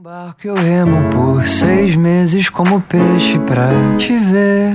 [0.00, 3.68] Um barco eu remo por seis meses como peixe pra
[3.98, 4.72] te ver.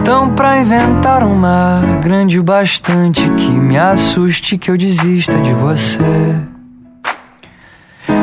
[0.00, 5.52] Então, pra inventar um mar grande o bastante que me assuste que eu desista de
[5.52, 6.36] você.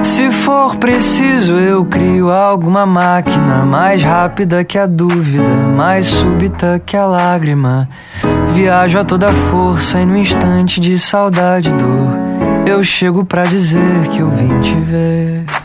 [0.02, 6.96] Se for preciso, eu crio alguma máquina mais rápida que a dúvida, mais súbita que
[6.96, 7.89] a lágrima.
[8.53, 12.12] Viajo a toda força e no instante de saudade e dor,
[12.65, 15.65] eu chego pra dizer que eu vim te ver.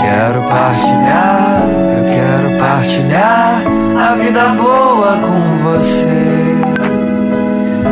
[0.00, 1.64] Quero partilhar,
[1.96, 3.62] eu quero partilhar
[3.98, 6.48] a vida boa com você.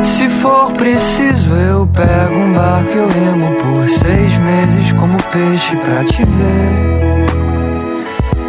[0.03, 5.77] Se for preciso, eu pego um barco e eu remo por seis meses como peixe
[5.77, 6.97] pra te ver.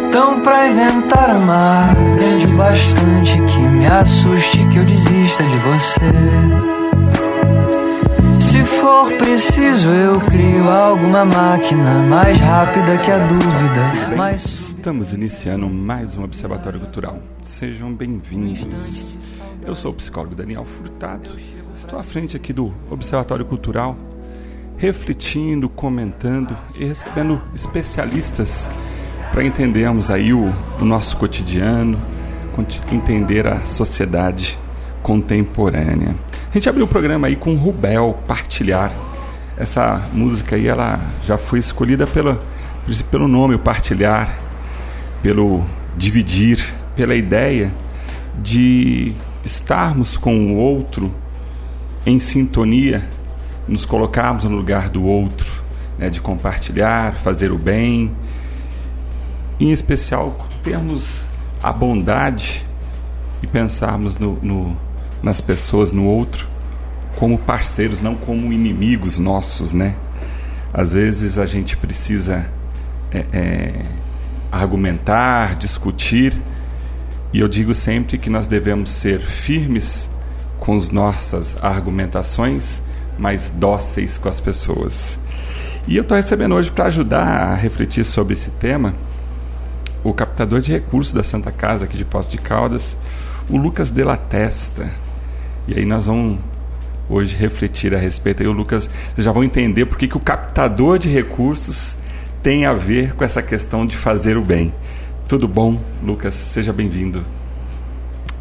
[0.08, 6.77] Então, pra inventar amar, grande o bastante que me assuste que eu desista de você.
[8.48, 14.16] Se for preciso, eu crio alguma máquina mais rápida que a dúvida.
[14.16, 14.42] Mais...
[14.42, 17.18] Estamos iniciando mais um Observatório Cultural.
[17.42, 19.18] Sejam bem-vindos.
[19.66, 21.28] Eu sou o psicólogo Daniel Furtado.
[21.76, 23.94] Estou à frente aqui do Observatório Cultural,
[24.78, 28.66] refletindo, comentando e recebendo especialistas
[29.30, 32.00] para entendermos aí o, o nosso cotidiano,
[32.90, 34.58] entender a sociedade
[35.08, 36.14] contemporânea.
[36.50, 38.92] A gente abriu o programa aí com Rubel Partilhar.
[39.56, 42.38] Essa música aí ela já foi escolhida pela,
[43.10, 44.38] pelo nome, o partilhar,
[45.22, 45.64] pelo
[45.96, 46.62] dividir,
[46.94, 47.72] pela ideia
[48.42, 51.10] de estarmos com o outro
[52.04, 53.02] em sintonia,
[53.66, 55.50] nos colocarmos no lugar do outro,
[55.98, 58.14] né, de compartilhar, fazer o bem,
[59.58, 61.22] em especial termos
[61.62, 62.62] a bondade
[63.42, 64.76] e pensarmos no, no,
[65.22, 66.46] nas pessoas, no outro,
[67.16, 69.94] como parceiros, não como inimigos nossos, né?
[70.72, 72.46] Às vezes a gente precisa
[73.10, 73.72] é, é,
[74.52, 76.36] argumentar, discutir,
[77.32, 80.08] e eu digo sempre que nós devemos ser firmes
[80.58, 82.82] com as nossas argumentações,
[83.18, 85.18] mas dóceis com as pessoas.
[85.86, 88.94] E eu estou recebendo hoje para ajudar a refletir sobre esse tema
[90.04, 92.96] o captador de recursos da Santa Casa aqui de Poço de Caldas,
[93.48, 94.90] o Lucas de la Testa.
[95.68, 96.38] E aí nós vamos
[97.10, 98.42] hoje refletir a respeito.
[98.42, 101.94] Aí o Lucas, vocês já vão entender por que, o captador de recursos
[102.42, 104.72] tem a ver com essa questão de fazer o bem.
[105.28, 106.34] Tudo bom, Lucas?
[106.34, 107.22] Seja bem-vindo.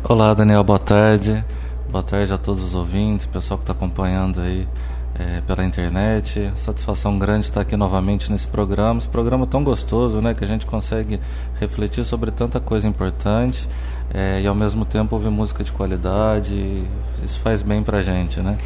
[0.06, 1.44] Olá, Daniel, boa tarde.
[1.92, 4.66] Boa tarde a todos os ouvintes, pessoal que está acompanhando aí
[5.20, 6.50] é, pela internet.
[6.56, 9.00] Satisfação grande estar aqui novamente nesse programa.
[9.00, 10.34] Esse programa tão gostoso, né?
[10.34, 11.20] Que a gente consegue
[11.60, 13.68] refletir sobre tanta coisa importante
[14.14, 16.84] é, e ao mesmo tempo ouvir música de qualidade.
[17.24, 18.58] Isso faz bem pra gente, né?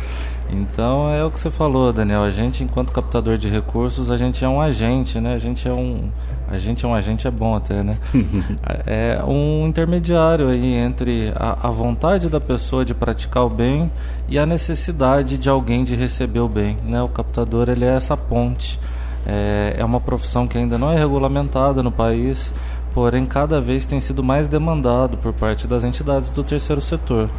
[0.52, 2.24] Então é o que você falou, Daniel.
[2.24, 5.34] A gente, enquanto captador de recursos, a gente é um agente, né?
[5.34, 6.10] A gente é um,
[6.50, 7.98] a gente é um agente é bom até, né?
[8.86, 13.90] é um intermediário aí entre a, a, vontade da pessoa de praticar o bem
[14.28, 17.02] e a necessidade de alguém de receber o bem, né?
[17.02, 18.78] O captador ele é essa ponte.
[19.26, 22.52] É, é uma profissão que ainda não é regulamentada no país,
[22.94, 27.30] porém cada vez tem sido mais demandado por parte das entidades do terceiro setor,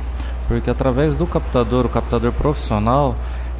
[0.48, 3.14] porque através do captador, o captador profissional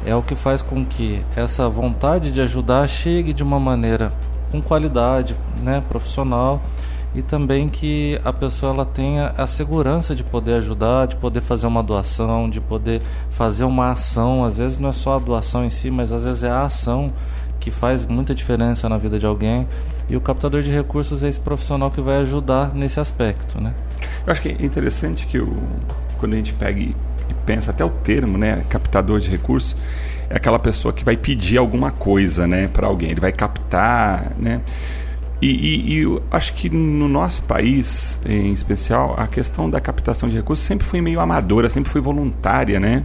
[0.05, 4.11] é o que faz com que essa vontade de ajudar chegue de uma maneira
[4.51, 6.61] com qualidade né, profissional
[7.15, 11.67] e também que a pessoa ela tenha a segurança de poder ajudar, de poder fazer
[11.67, 14.43] uma doação, de poder fazer uma ação.
[14.43, 17.11] Às vezes não é só a doação em si, mas às vezes é a ação
[17.59, 19.67] que faz muita diferença na vida de alguém.
[20.09, 23.73] E o captador de recursos é esse profissional que vai ajudar nesse aspecto, né?
[24.25, 25.57] Eu acho que é interessante que o,
[26.19, 26.95] quando a gente pega e,
[27.45, 29.75] pensa até o termo, né, captador de recursos,
[30.29, 33.11] é aquela pessoa que vai pedir alguma coisa, né, para alguém.
[33.11, 34.61] Ele vai captar, né?
[35.41, 40.35] E, e, e acho que no nosso país, em especial, a questão da captação de
[40.35, 43.03] recursos sempre foi meio amadora, sempre foi voluntária, né?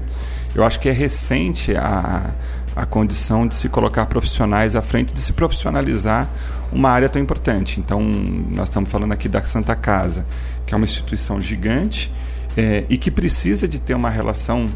[0.54, 2.30] Eu acho que é recente a,
[2.78, 6.28] a condição de se colocar profissionais à frente, de se profissionalizar
[6.70, 7.80] uma área tão importante.
[7.80, 10.24] Então, nós estamos falando aqui da Santa Casa,
[10.64, 12.08] que é uma instituição gigante
[12.56, 14.68] é, e que precisa de ter uma relação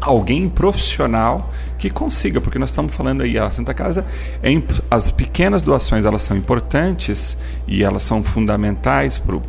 [0.00, 4.06] alguém profissional que consiga, porque nós estamos falando aí, a Santa Casa,
[4.40, 4.50] é,
[4.88, 7.36] as pequenas doações elas são importantes
[7.66, 9.42] e elas são fundamentais para o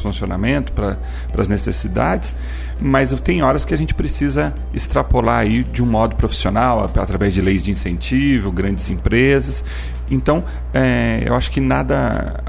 [0.00, 0.96] funcionamento, para
[1.36, 2.36] as necessidades,
[2.80, 7.40] mas tem horas que a gente precisa extrapolar aí de um modo profissional, através de
[7.40, 9.64] leis de incentivo, grandes empresas.
[10.10, 10.44] Então,
[10.74, 12.42] é, eu acho que nada.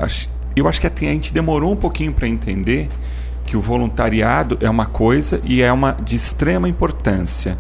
[0.55, 2.89] Eu acho que a gente demorou um pouquinho para entender
[3.45, 7.57] que o voluntariado é uma coisa e é uma de extrema importância,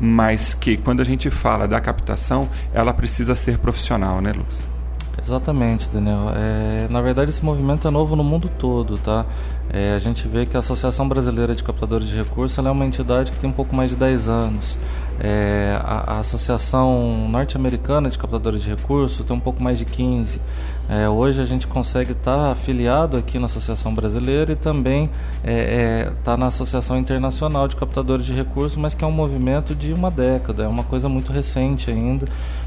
[0.00, 4.73] mas que quando a gente fala da captação, ela precisa ser profissional, né, Luz?
[5.22, 6.30] Exatamente, Daniel.
[6.34, 9.24] É, na verdade, esse movimento é novo no mundo todo, tá?
[9.70, 13.32] É, a gente vê que a Associação Brasileira de Captadores de Recursos é uma entidade
[13.32, 14.78] que tem um pouco mais de 10 anos.
[15.20, 20.40] É, a, a, Associação Norte-Americana de Captadores de Recursos tem um pouco mais de 15.
[20.88, 25.50] É, hoje a gente consegue estar tá afiliado aqui na Associação Brasileira e também estar
[25.50, 29.74] é, é, tá na Associação Internacional de Captadores de Recursos, mas que é um movimento
[29.74, 32.26] de uma década, é uma coisa muito recente ainda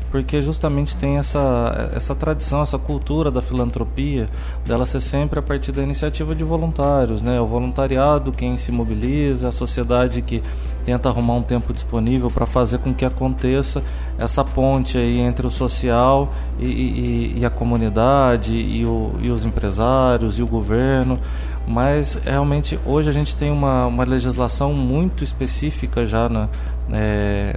[0.10, 4.30] porque justamente tem essa, essa tradição, essa cultura da filantropia,
[4.66, 7.40] dela ser sempre a partir da iniciativa de voluntários, né?
[7.42, 10.42] O voluntariado, quem se mobiliza, a sociedade que
[10.88, 13.84] tenta arrumar um tempo disponível para fazer com que aconteça
[14.18, 19.44] essa ponte aí entre o social e, e, e a comunidade e, o, e os
[19.44, 21.20] empresários e o governo.
[21.68, 26.48] Mas realmente hoje a gente tem uma, uma legislação muito específica já na,
[26.92, 27.54] é,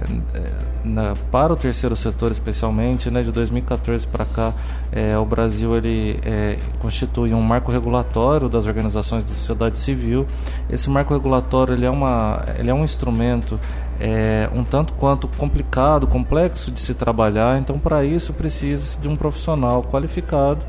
[0.83, 4.53] na, para o terceiro setor especialmente, né, de 2014 para cá,
[4.91, 10.27] é, o Brasil ele é, constitui um marco regulatório das organizações da sociedade civil.
[10.69, 13.59] Esse marco regulatório ele é, uma, ele é um instrumento
[13.99, 19.15] é, um tanto quanto complicado, complexo de se trabalhar, então para isso precisa de um
[19.15, 20.65] profissional qualificado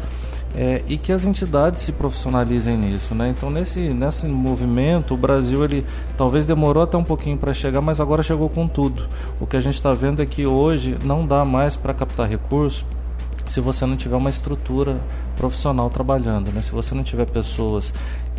[0.54, 3.30] é, e que as entidades se profissionalizem nisso, né?
[3.30, 5.84] Então nesse nesse movimento o Brasil ele
[6.16, 9.08] talvez demorou até um pouquinho para chegar, mas agora chegou com tudo.
[9.40, 12.84] O que a gente está vendo é que hoje não dá mais para captar recursos
[13.46, 15.00] se você não tiver uma estrutura
[15.36, 16.62] profissional trabalhando, né?
[16.62, 17.92] Se você não tiver pessoas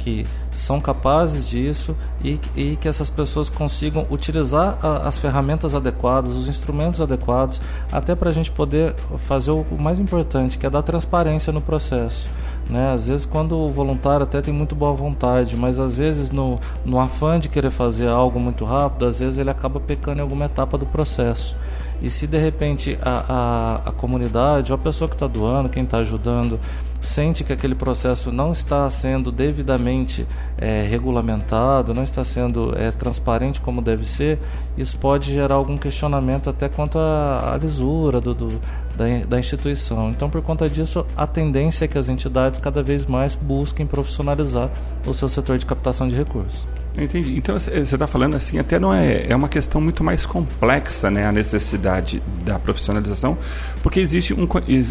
[0.03, 6.31] que são capazes disso e, e que essas pessoas consigam utilizar a, as ferramentas adequadas,
[6.31, 7.61] os instrumentos adequados,
[7.91, 11.61] até para a gente poder fazer o, o mais importante, que é dar transparência no
[11.61, 12.27] processo.
[12.69, 12.93] Né?
[12.93, 16.99] Às vezes, quando o voluntário até tem muito boa vontade, mas às vezes, no, no
[16.99, 20.77] afã de querer fazer algo muito rápido, às vezes ele acaba pecando em alguma etapa
[20.77, 21.55] do processo.
[22.01, 25.83] E se de repente a, a, a comunidade, ou a pessoa que está doando, quem
[25.83, 26.59] está ajudando,
[27.03, 30.25] sente que aquele processo não está sendo devidamente
[30.57, 34.39] é, regulamentado, não está sendo é, transparente como deve ser,
[34.77, 38.61] isso pode gerar algum questionamento até quanto à, à lisura do, do
[38.95, 40.09] da, da, instituição.
[40.09, 44.69] Então, por conta disso, a tendência é que as entidades cada vez mais busquem profissionalizar
[45.05, 46.65] o seu setor de captação de recursos.
[46.97, 47.35] Entendi.
[47.35, 51.25] Então você está falando assim, até não é, é uma questão muito mais complexa, né,
[51.25, 53.37] a necessidade da profissionalização,
[53.81, 54.47] porque existe um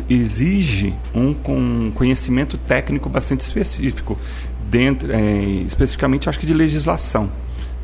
[0.08, 4.18] exige um, um conhecimento técnico bastante específico,
[4.68, 7.30] dentro, é, especificamente acho que de legislação.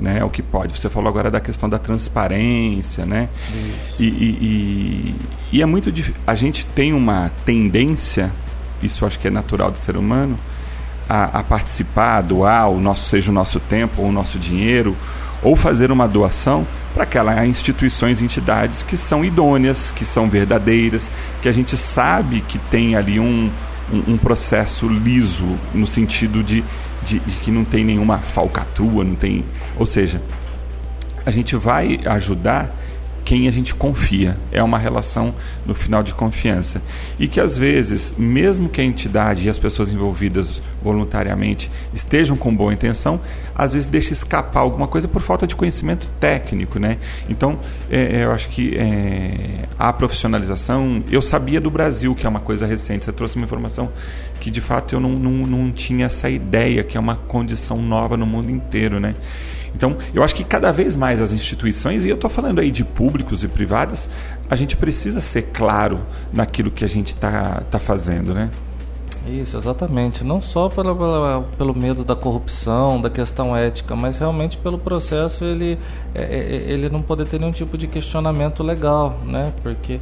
[0.01, 0.79] Né, é o que pode.
[0.79, 3.29] Você falou agora da questão da transparência, né?
[3.99, 5.15] E, e, e,
[5.51, 6.21] e é muito difícil.
[6.25, 8.31] A gente tem uma tendência,
[8.81, 10.39] isso acho que é natural do ser humano,
[11.09, 14.97] a, a participar, doar, o nosso, seja o nosso tempo ou o nosso dinheiro,
[15.43, 21.11] ou fazer uma doação para aquelas instituições entidades que são idôneas, que são verdadeiras,
[21.41, 23.51] que a gente sabe que tem ali um,
[23.93, 26.65] um, um processo liso, no sentido de,
[27.03, 29.45] de, de, que não tem nenhuma falcatrua, não tem.
[29.77, 30.21] Ou seja,
[31.25, 32.75] a gente vai ajudar
[33.25, 34.37] quem a gente confia.
[34.51, 35.35] É uma relação,
[35.67, 36.83] no final, de confiança.
[37.19, 42.55] E que, às vezes, mesmo que a entidade e as pessoas envolvidas voluntariamente estejam com
[42.55, 43.21] boa intenção,
[43.59, 46.79] às vezes deixa escapar alguma coisa por falta de conhecimento técnico.
[46.79, 46.97] Né?
[47.29, 47.59] Então,
[47.91, 51.03] é, é eu acho que é, a profissionalização.
[51.11, 53.05] Eu sabia do Brasil, que é uma coisa recente.
[53.05, 53.91] Você trouxe uma informação
[54.41, 58.17] que, de fato, eu não, não, não tinha essa ideia, que é uma condição nova
[58.17, 59.01] no mundo inteiro.
[59.01, 59.17] Né?
[59.75, 62.85] Então, eu acho que cada vez mais as instituições, e eu estou falando aí de
[62.85, 64.09] públicos e privadas,
[64.49, 66.01] a gente precisa ser claro
[66.33, 68.51] naquilo que a gente está tá fazendo, né?
[69.27, 70.25] Isso, exatamente.
[70.25, 75.45] Não só pela, pela, pelo medo da corrupção, da questão ética, mas realmente pelo processo
[75.45, 75.79] ele,
[76.15, 79.53] é, é, é ele não poder ter nenhum tipo de questionamento legal, né?
[79.63, 80.01] Porque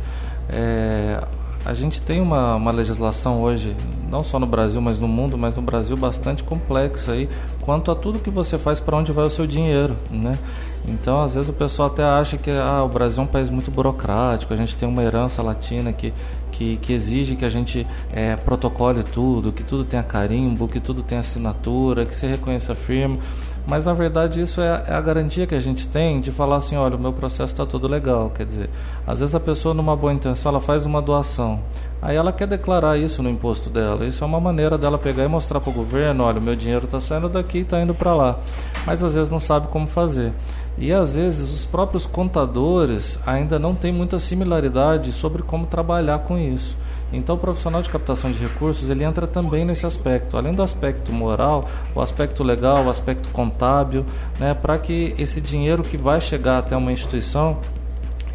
[0.48, 1.20] é,
[1.66, 3.74] a gente tem uma, uma legislação hoje,
[4.08, 7.28] não só no Brasil, mas no mundo, mas no Brasil bastante complexa aí,
[7.60, 10.38] quanto a tudo que você faz para onde vai o seu dinheiro, né?
[10.86, 13.72] Então, às vezes o pessoal até acha que ah, o Brasil é um país muito
[13.72, 16.14] burocrático, a gente tem uma herança latina que,
[16.56, 21.02] que, que exige que a gente é, protocole tudo, que tudo tenha carimbo, que tudo
[21.02, 23.20] tenha assinatura, que se reconheça firme.
[23.66, 26.76] Mas na verdade isso é, é, a garantia que a gente tem de falar assim,
[26.76, 28.30] olha, o meu processo está tudo legal.
[28.30, 28.70] Quer dizer,
[29.06, 31.60] às vezes a pessoa numa boa intenção ela faz uma doação,
[32.00, 34.06] aí ela quer declarar isso no imposto dela.
[34.06, 36.86] Isso é uma maneira dela pegar e mostrar para o governo, olha, o meu dinheiro
[36.86, 38.38] está saindo daqui e está indo para lá.
[38.86, 40.32] Mas às vezes não sabe como fazer.
[40.78, 46.38] E às vezes os próprios contadores ainda não têm muita similaridade sobre como trabalhar com
[46.38, 46.76] isso.
[47.12, 51.12] Então, o profissional de captação de recursos ele entra também nesse aspecto, além do aspecto
[51.12, 51.64] moral,
[51.94, 54.04] o aspecto legal, o aspecto contábil,
[54.40, 57.58] né, para que esse dinheiro que vai chegar até uma instituição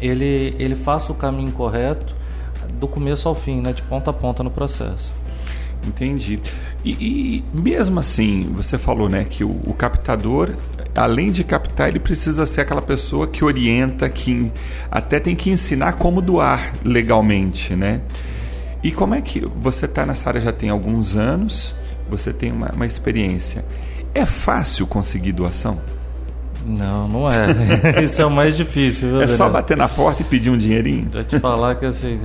[0.00, 2.14] ele, ele faça o caminho correto
[2.74, 5.12] do começo ao fim, né, de ponta a ponta no processo.
[5.86, 6.40] Entendi.
[6.84, 10.50] E, e mesmo assim, você falou né, que o, o captador
[10.94, 14.50] além de captar, ele precisa ser aquela pessoa que orienta, que
[14.90, 18.00] até tem que ensinar como doar legalmente, né?
[18.82, 21.74] E como é que você está nessa área já tem alguns anos,
[22.10, 23.64] você tem uma, uma experiência.
[24.14, 25.80] É fácil conseguir doação?
[26.64, 28.02] Não, não é.
[28.04, 29.08] Isso é o mais difícil.
[29.08, 29.36] Viu, é Daniel?
[29.36, 31.08] só bater na porta e pedir um dinheirinho.
[31.12, 32.18] Já te falar que assim,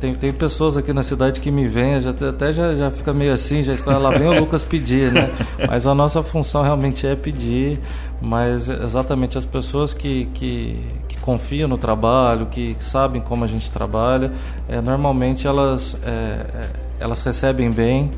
[0.00, 3.32] tem, tem pessoas aqui na cidade que me vêm, já, até já, já fica meio
[3.32, 5.30] assim, já escolhe, lá vem o Lucas pedir, né?
[5.66, 7.78] Mas a nossa função realmente é pedir,
[8.20, 13.46] mas exatamente as pessoas que, que, que confiam no trabalho, que, que, sabem como a
[13.46, 14.32] gente trabalha,
[14.68, 16.68] é, normalmente elas, é, é
[17.00, 18.10] elas recebem bem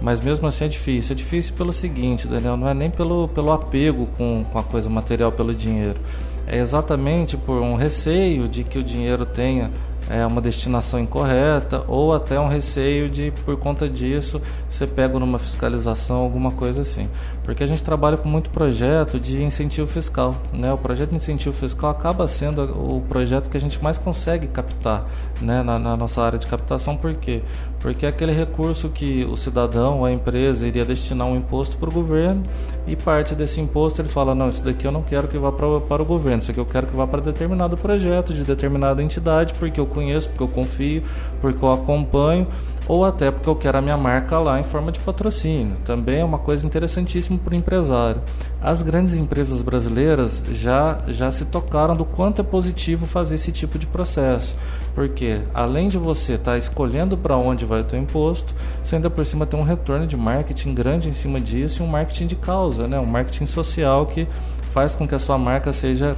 [0.00, 1.12] mas mesmo assim é difícil.
[1.12, 4.88] É difícil pelo seguinte, Daniel, não é nem pelo, pelo apego com, com a coisa
[4.88, 5.98] material, pelo dinheiro.
[6.46, 9.70] É exatamente por um receio de que o dinheiro tenha
[10.08, 15.38] é, uma destinação incorreta ou até um receio de, por conta disso, ser pego numa
[15.38, 17.08] fiscalização, alguma coisa assim.
[17.44, 20.34] Porque a gente trabalha com muito projeto de incentivo fiscal.
[20.52, 20.72] Né?
[20.72, 25.06] O projeto de incentivo fiscal acaba sendo o projeto que a gente mais consegue captar
[25.40, 25.62] né?
[25.62, 26.96] na, na nossa área de captação.
[26.96, 27.42] Por quê?
[27.80, 31.92] Porque é aquele recurso que o cidadão, a empresa, iria destinar um imposto para o
[31.92, 32.42] governo
[32.86, 35.80] e parte desse imposto ele fala: não, isso daqui eu não quero que vá para,
[35.80, 39.54] para o governo, isso aqui eu quero que vá para determinado projeto de determinada entidade,
[39.54, 41.02] porque eu conheço, porque eu confio,
[41.40, 42.48] porque eu acompanho,
[42.88, 45.76] ou até porque eu quero a minha marca lá em forma de patrocínio.
[45.84, 48.22] Também é uma coisa interessantíssima para o empresário.
[48.60, 53.78] As grandes empresas brasileiras já, já se tocaram do quanto é positivo fazer esse tipo
[53.78, 54.56] de processo.
[54.98, 58.52] Porque além de você estar tá escolhendo para onde vai o teu imposto,
[58.82, 61.88] você ainda por cima tem um retorno de marketing grande em cima disso e um
[61.88, 62.98] marketing de causa, né?
[62.98, 64.26] um marketing social que
[64.72, 66.16] faz com que a sua marca seja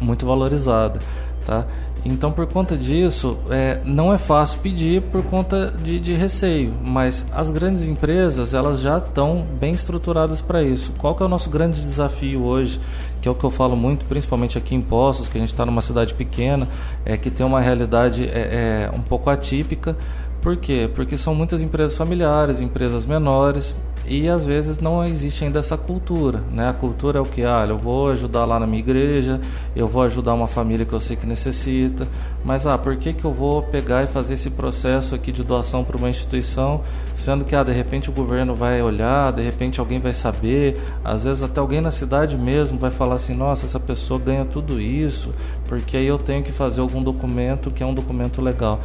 [0.00, 1.00] muito valorizada.
[1.44, 1.66] Tá?
[2.10, 7.26] Então, por conta disso, é, não é fácil pedir por conta de, de, receio, mas
[7.32, 10.92] as grandes empresas elas já estão bem estruturadas para isso.
[10.96, 12.80] Qual que é o nosso grande desafio hoje,
[13.20, 15.66] que é o que eu falo muito, principalmente aqui em Poços, que a gente está
[15.66, 16.66] numa cidade pequena,
[17.04, 19.94] é que tem uma realidade é, é, um pouco atípica.
[20.40, 20.88] Por quê?
[20.94, 23.76] Porque são muitas empresas familiares, empresas menores,
[24.08, 26.68] e às vezes não existe ainda essa cultura, né?
[26.68, 29.40] A cultura é o que, ah, eu vou ajudar lá na minha igreja,
[29.76, 32.08] eu vou ajudar uma família que eu sei que necessita,
[32.44, 35.84] mas ah, por que que eu vou pegar e fazer esse processo aqui de doação
[35.84, 36.82] para uma instituição,
[37.14, 41.24] sendo que ah, de repente o governo vai olhar, de repente alguém vai saber, às
[41.24, 45.34] vezes até alguém na cidade mesmo vai falar assim, nossa, essa pessoa ganha tudo isso,
[45.68, 48.80] porque aí eu tenho que fazer algum documento que é um documento legal.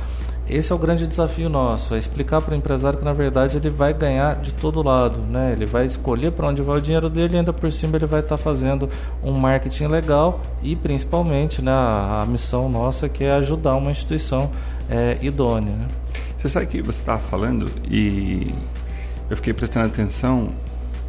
[0.53, 3.71] Esse é o grande desafio nosso, é explicar para o empresário que na verdade ele
[3.71, 5.51] vai ganhar de todo lado, né?
[5.51, 8.19] Ele vai escolher para onde vai o dinheiro dele e ainda por cima ele vai
[8.19, 8.87] estar tá fazendo
[9.23, 14.51] um marketing legal e principalmente, né, a, a missão nossa que é ajudar uma instituição
[14.87, 15.75] é, idônea.
[15.75, 15.87] Né?
[16.37, 18.53] Você sabe que você estava falando e
[19.31, 20.49] eu fiquei prestando atenção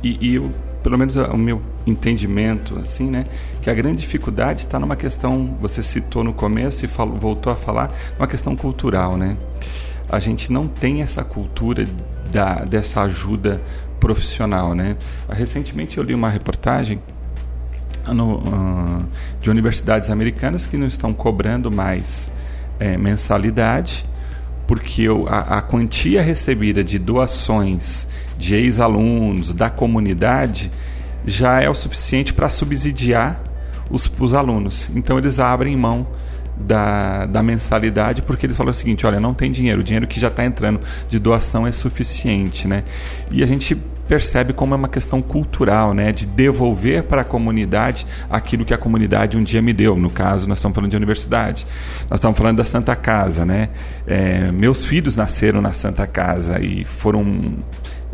[0.02, 0.50] e, e eu
[0.82, 3.24] pelo menos o meu entendimento, assim, né,
[3.64, 7.56] que a grande dificuldade está numa questão, você citou no começo e falou, voltou a
[7.56, 9.38] falar, uma questão cultural, né?
[10.06, 11.88] A gente não tem essa cultura
[12.30, 13.62] da, dessa ajuda
[13.98, 14.98] profissional, né?
[15.30, 17.00] Recentemente eu li uma reportagem
[18.06, 19.06] no, uh,
[19.40, 22.30] de universidades americanas que não estão cobrando mais
[22.78, 24.04] é, mensalidade
[24.66, 28.06] porque a, a quantia recebida de doações
[28.36, 30.70] de ex-alunos, da comunidade,
[31.24, 33.53] já é o suficiente para subsidiar
[33.90, 34.88] os, os alunos.
[34.94, 36.06] Então eles abrem mão
[36.56, 40.18] da, da mensalidade porque eles falam o seguinte: olha, não tem dinheiro, o dinheiro que
[40.18, 42.68] já está entrando de doação é suficiente.
[42.68, 42.84] Né?
[43.30, 43.76] E a gente
[44.06, 48.78] percebe como é uma questão cultural, né, de devolver para a comunidade aquilo que a
[48.78, 49.96] comunidade um dia me deu.
[49.96, 51.66] No caso, nós estamos falando de universidade,
[52.10, 53.70] nós estamos falando da Santa Casa, né.
[54.06, 57.54] É, meus filhos nasceram na Santa Casa e foram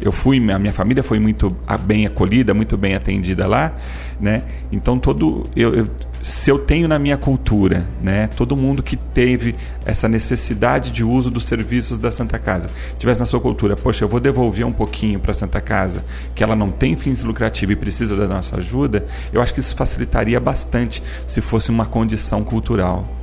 [0.00, 3.72] eu fui, a minha família foi muito bem acolhida, muito bem atendida lá,
[4.20, 4.42] né?
[4.72, 5.88] Então todo eu, eu
[6.22, 9.54] se eu tenho na minha cultura, né, todo mundo que teve
[9.84, 14.08] essa necessidade de uso dos serviços da Santa Casa, tivesse na sua cultura, poxa, eu
[14.08, 16.04] vou devolver um pouquinho para a Santa Casa,
[16.34, 19.74] que ela não tem fins lucrativos e precisa da nossa ajuda, eu acho que isso
[19.74, 23.19] facilitaria bastante se fosse uma condição cultural.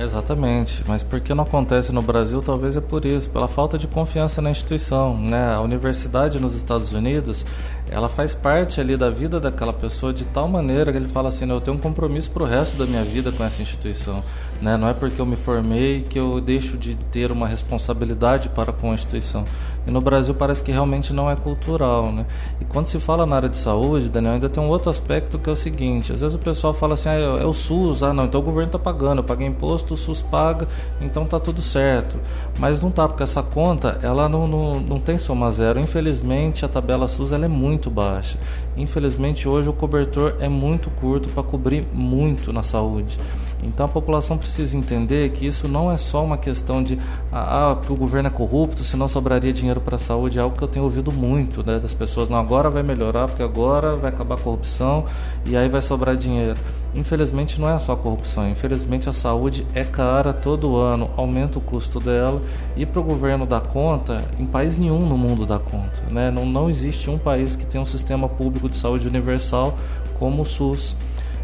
[0.00, 2.40] Exatamente, mas por que não acontece no Brasil?
[2.40, 5.18] Talvez é por isso, pela falta de confiança na instituição.
[5.18, 5.52] Né?
[5.52, 7.44] A universidade nos Estados Unidos,
[7.90, 11.50] ela faz parte ali da vida daquela pessoa de tal maneira que ele fala assim,
[11.50, 14.22] eu tenho um compromisso para o resto da minha vida com essa instituição.
[14.62, 14.76] Né?
[14.76, 18.92] Não é porque eu me formei que eu deixo de ter uma responsabilidade para com
[18.92, 19.44] a instituição.
[19.86, 22.12] E no Brasil parece que realmente não é cultural.
[22.12, 22.26] Né?
[22.60, 25.48] E quando se fala na área de saúde, Daniel, ainda tem um outro aspecto que
[25.48, 28.24] é o seguinte, às vezes o pessoal fala assim, ah, é o SUS, ah não,
[28.24, 30.68] então o governo está pagando, eu paguei imposto, o SUS paga,
[31.00, 32.16] então tá tudo certo.
[32.58, 35.80] Mas não tá, porque essa conta, ela não, não, não tem soma zero.
[35.80, 38.38] Infelizmente, a tabela SUS ela é muito baixa.
[38.76, 43.18] Infelizmente, hoje o cobertor é muito curto para cobrir muito na saúde.
[43.62, 46.98] Então a população precisa entender que isso não é só uma questão de
[47.32, 50.62] ah, ah o governo é corrupto, senão sobraria dinheiro para a saúde, é algo que
[50.62, 54.36] eu tenho ouvido muito né, das pessoas, não, agora vai melhorar, porque agora vai acabar
[54.36, 55.04] a corrupção
[55.44, 56.58] e aí vai sobrar dinheiro.
[56.94, 61.60] Infelizmente não é só a corrupção, infelizmente a saúde é cara todo ano, aumenta o
[61.60, 62.40] custo dela
[62.76, 66.02] e para o governo dar conta, em país nenhum no mundo dá conta.
[66.10, 66.30] Né?
[66.30, 69.76] Não, não existe um país que tenha um sistema público de saúde universal
[70.18, 70.96] como o SUS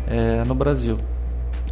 [0.06, 0.98] é, no Brasil.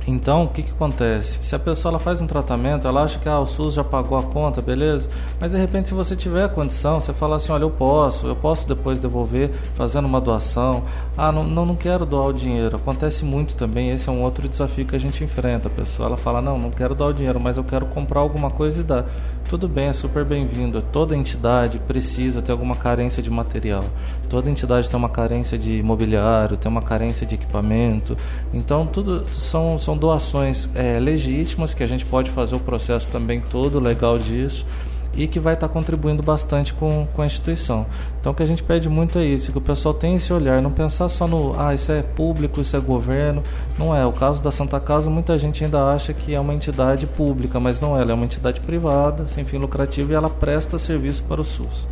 [0.07, 1.43] Então, o que, que acontece?
[1.43, 4.19] Se a pessoa ela faz um tratamento, ela acha que ah, o SUS já pagou
[4.19, 5.09] a conta, beleza?
[5.41, 8.67] Mas de repente, se você tiver condição, você fala assim: olha, eu posso, eu posso
[8.67, 10.85] depois devolver fazendo uma doação.
[11.17, 12.77] Ah, não, não, não quero doar o dinheiro.
[12.77, 15.69] Acontece muito também, esse é um outro desafio que a gente enfrenta.
[15.69, 18.51] A pessoa ela fala: não, não quero doar o dinheiro, mas eu quero comprar alguma
[18.51, 19.07] coisa e dar.
[19.49, 20.81] Tudo bem, é super bem-vindo.
[20.81, 23.85] Toda entidade precisa ter alguma carência de material.
[24.29, 28.17] Toda entidade tem uma carência de imobiliário, tem uma carência de equipamento.
[28.55, 33.41] Então, tudo são, são doações é, legítimas que a gente pode fazer o processo também
[33.41, 34.67] todo legal disso
[35.15, 37.87] e que vai estar contribuindo bastante com, com a instituição.
[38.21, 40.63] Então o que a gente pede muito é isso, que o pessoal tenha esse olhar,
[40.63, 43.43] não pensar só no, ah, isso é público, isso é governo,
[43.79, 44.05] não é.
[44.07, 47.81] O caso da Santa Casa, muita gente ainda acha que é uma entidade pública, mas
[47.81, 51.41] não é, ela é uma entidade privada, sem fim lucrativo, e ela presta serviço para
[51.41, 51.87] o SUS.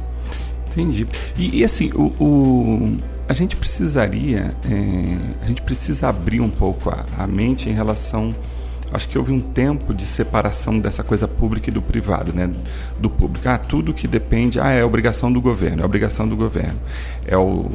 [0.70, 1.06] Entendi.
[1.36, 2.96] E, e assim, o, o,
[3.28, 8.34] a gente precisaria, é, a gente precisa abrir um pouco a, a mente em relação
[8.92, 12.50] acho que houve um tempo de separação dessa coisa pública e do privado, né?
[12.98, 13.48] Do público.
[13.48, 16.78] Ah, tudo que depende, ah, é obrigação do governo, é obrigação do governo.
[17.24, 17.70] É o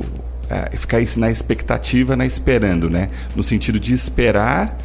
[0.49, 3.09] é, ficar na expectativa, na esperando, né?
[3.35, 4.77] No sentido de esperar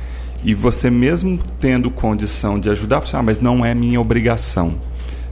[0.42, 4.74] e você mesmo tendo condição de ajudar, ah, mas não é minha obrigação.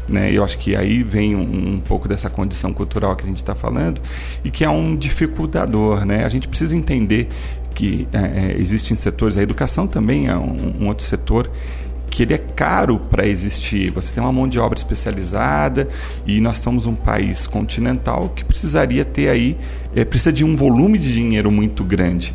[0.08, 0.32] Né?
[0.32, 3.54] Eu acho que aí vem um, um pouco dessa condição cultural que a gente está
[3.54, 4.00] falando
[4.44, 6.04] e que é um dificultador.
[6.04, 6.24] Né?
[6.24, 7.28] A gente precisa entender
[7.74, 11.50] que é, é, existem setores, a educação também é um, um outro setor
[12.10, 13.90] que ele é caro para existir.
[13.90, 15.88] Você tem uma mão de obra especializada
[16.26, 19.56] e nós somos um país continental que precisaria ter aí,
[19.94, 22.32] é, precisa de um volume de dinheiro muito grande.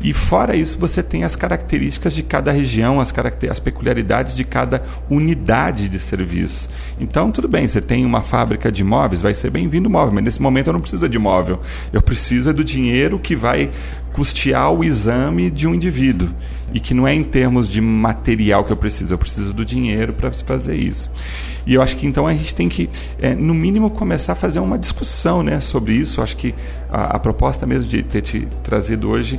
[0.00, 3.12] E fora isso, você tem as características de cada região, as,
[3.50, 6.68] as peculiaridades de cada unidade de serviço.
[7.00, 10.42] Então, tudo bem, você tem uma fábrica de móveis, vai ser bem-vindo móvel, mas nesse
[10.42, 11.58] momento eu não preciso de móvel.
[11.92, 13.70] Eu preciso é do dinheiro que vai
[14.12, 16.28] custear o exame de um indivíduo.
[16.72, 20.12] E que não é em termos de material que eu preciso, eu preciso do dinheiro
[20.12, 21.08] para fazer isso.
[21.64, 22.88] E eu acho que então a gente tem que,
[23.20, 26.18] é, no mínimo, começar a fazer uma discussão né, sobre isso.
[26.18, 26.52] Eu acho que
[26.90, 29.38] a, a proposta mesmo de ter te trazido hoje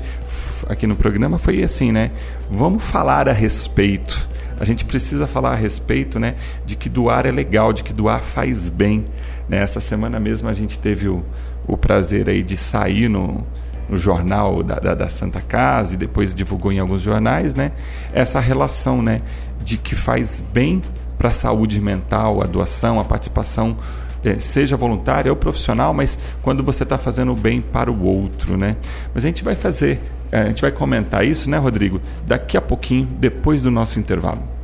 [0.67, 2.11] aqui no programa foi assim, né?
[2.49, 4.27] Vamos falar a respeito.
[4.59, 8.21] A gente precisa falar a respeito, né, de que doar é legal, de que doar
[8.21, 9.03] faz bem.
[9.49, 9.57] Né?
[9.57, 11.25] Essa semana mesmo a gente teve o,
[11.67, 13.45] o prazer aí de sair no,
[13.89, 17.71] no jornal da, da, da, Santa Casa e depois divulgou em alguns jornais, né?
[18.13, 19.21] Essa relação, né?
[19.61, 20.81] De que faz bem
[21.17, 23.77] para a saúde mental, a doação, a participação,
[24.23, 28.57] é, seja voluntária ou profissional, mas quando você está fazendo o bem para o outro,
[28.57, 28.75] né?
[29.13, 30.01] Mas a gente vai fazer,
[30.41, 32.01] a gente vai comentar isso, né, Rodrigo?
[32.25, 34.54] Daqui a pouquinho, depois do nosso intervalo.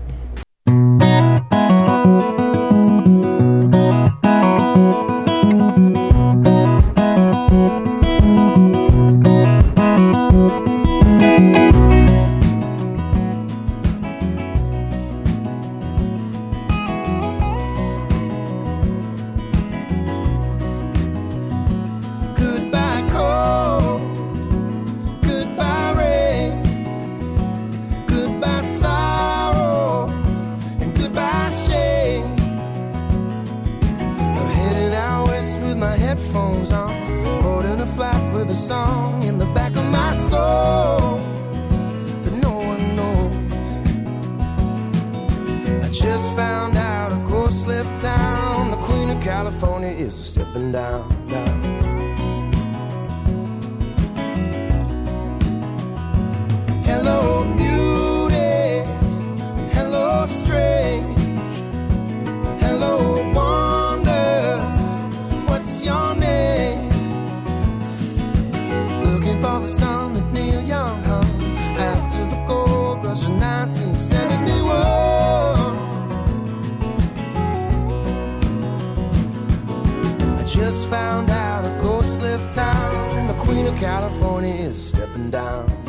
[85.32, 85.81] Down,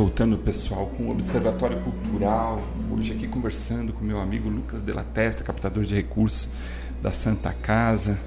[0.00, 2.62] Estamos voltando, pessoal, com o Observatório Cultural.
[2.90, 6.48] Hoje aqui conversando com meu amigo Lucas de la Testa, captador de recursos
[7.02, 8.18] da Santa Casa,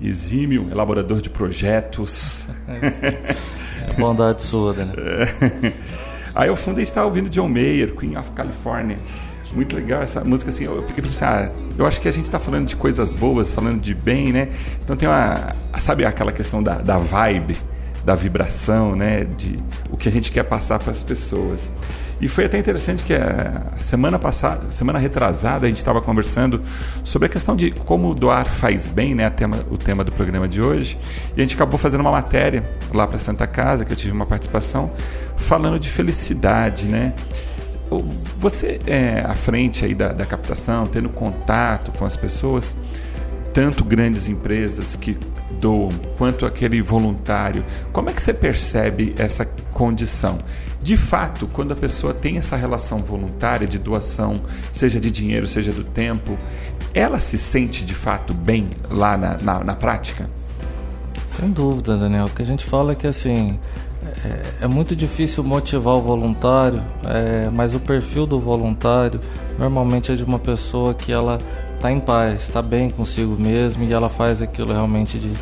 [0.00, 2.44] exímio, elaborador de projetos.
[3.86, 4.86] É bondade sua, né?
[6.34, 8.98] Aí ao fundo a gente está ouvindo John Mayer, Queen of California.
[9.52, 12.40] Muito legal essa música, assim, eu fiquei pensando, ah, eu acho que a gente está
[12.40, 14.48] falando de coisas boas, falando de bem, né?
[14.82, 17.56] Então tem uma, sabe aquela questão da, da vibe,
[18.08, 19.26] da vibração, né?
[19.36, 19.58] De
[19.90, 21.70] o que a gente quer passar para as pessoas.
[22.18, 26.62] E foi até interessante que a semana passada, semana retrasada, a gente estava conversando
[27.04, 29.28] sobre a questão de como doar faz bem, né?
[29.28, 30.98] Tema, o tema do programa de hoje.
[31.36, 34.24] E a gente acabou fazendo uma matéria lá para Santa Casa, que eu tive uma
[34.24, 34.90] participação,
[35.36, 37.12] falando de felicidade, né?
[38.38, 42.74] Você é à frente aí da, da captação, tendo contato com as pessoas,
[43.52, 45.16] tanto grandes empresas que
[45.60, 50.38] doam, quanto aquele voluntário, como é que você percebe essa condição?
[50.80, 54.34] De fato, quando a pessoa tem essa relação voluntária de doação,
[54.72, 56.36] seja de dinheiro, seja do tempo,
[56.94, 60.30] ela se sente de fato bem lá na, na, na prática?
[61.38, 62.26] Sem dúvida, Daniel.
[62.26, 63.58] O que a gente fala é que assim.
[64.24, 69.20] É, é muito difícil motivar o voluntário, é, mas o perfil do voluntário
[69.58, 71.38] normalmente é de uma pessoa que ela
[71.76, 75.32] está em paz, está bem consigo mesmo e ela faz aquilo realmente de,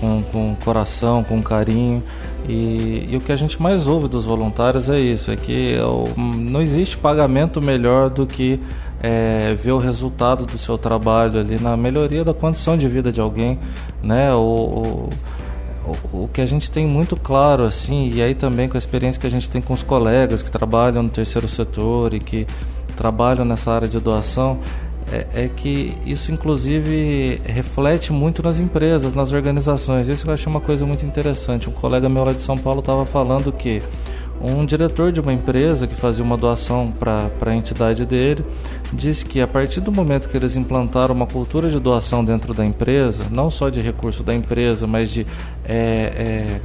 [0.00, 2.02] com, com coração, com carinho.
[2.48, 5.76] E, e, o que a gente mais ouve dos voluntários é isso, é que
[6.16, 8.60] não existe pagamento melhor do que
[9.02, 13.20] é, ver o resultado do seu trabalho ali na melhoria da condição de vida de
[13.20, 13.58] alguém,
[14.02, 14.32] né?
[14.34, 15.08] O, o,
[16.12, 19.26] o que a gente tem muito claro assim, e aí também com a experiência que
[19.26, 22.46] a gente tem com os colegas que trabalham no terceiro setor e que
[22.96, 24.58] trabalham nessa área de doação,
[25.12, 30.08] é, é, que isso inclusive reflete muito nas empresas, nas organizações.
[30.08, 31.68] Isso eu achei uma coisa muito interessante.
[31.68, 33.82] Um colega meu lá de São Paulo estava falando que
[34.40, 38.44] um diretor de uma empresa que fazia uma doação para a entidade dele
[38.92, 42.64] disse que a partir do momento que eles implantaram uma cultura de doação dentro da
[42.64, 45.26] empresa, não só de recurso da empresa, mas de
[45.64, 46.60] é, é,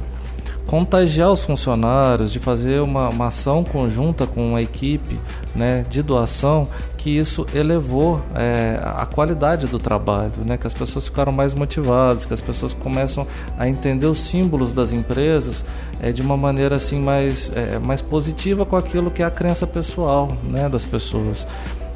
[0.66, 5.18] contagiar os funcionários, de fazer uma, uma ação conjunta com a equipe
[5.54, 6.66] né, de doação,
[7.00, 12.26] que isso elevou é, a qualidade do trabalho, né, que as pessoas ficaram mais motivadas,
[12.26, 13.26] que as pessoas começam
[13.58, 15.64] a entender os símbolos das empresas
[15.98, 19.66] é, de uma maneira assim mais, é, mais positiva com aquilo que é a crença
[19.66, 21.46] pessoal né, das pessoas.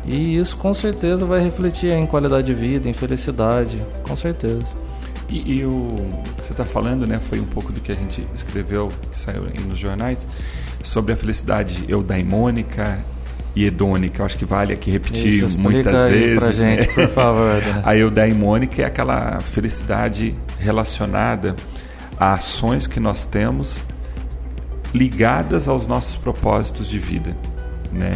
[0.07, 4.67] E isso com certeza vai refletir em qualidade de vida, em felicidade, com certeza.
[5.29, 5.97] E, e o
[6.37, 9.43] que você está falando, né, foi um pouco do que a gente escreveu, que saiu
[9.69, 10.27] nos jornais,
[10.83, 13.05] sobre a felicidade eudaimônica
[13.55, 14.21] e hedônica.
[14.21, 16.39] Eu acho que vale aqui repetir Isso, muitas vezes.
[16.39, 16.53] Pra né?
[16.53, 17.55] gente, por favor.
[17.65, 17.83] Né?
[17.85, 21.55] A eudaimônica é aquela felicidade relacionada
[22.19, 23.83] a ações que nós temos
[24.93, 27.37] ligadas aos nossos propósitos de vida,
[27.93, 28.13] né?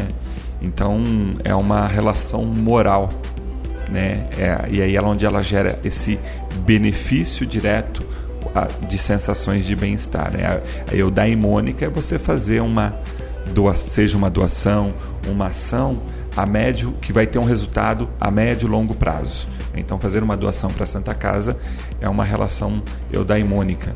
[0.60, 1.02] Então
[1.44, 3.10] é uma relação moral
[3.88, 4.28] né?
[4.38, 6.18] É, e aí ela onde ela gera esse
[6.64, 8.04] benefício direto
[8.86, 10.32] de sensações de bem-estar.
[10.32, 10.60] Né?
[10.90, 12.94] A eudaimônica é você fazer uma
[13.52, 14.92] doação, seja uma doação,
[15.28, 16.02] uma ação
[16.36, 19.48] a médio que vai ter um resultado a médio e longo prazo.
[19.74, 21.58] Então fazer uma doação para a Santa Casa
[22.00, 23.92] é uma relação eudaimônica.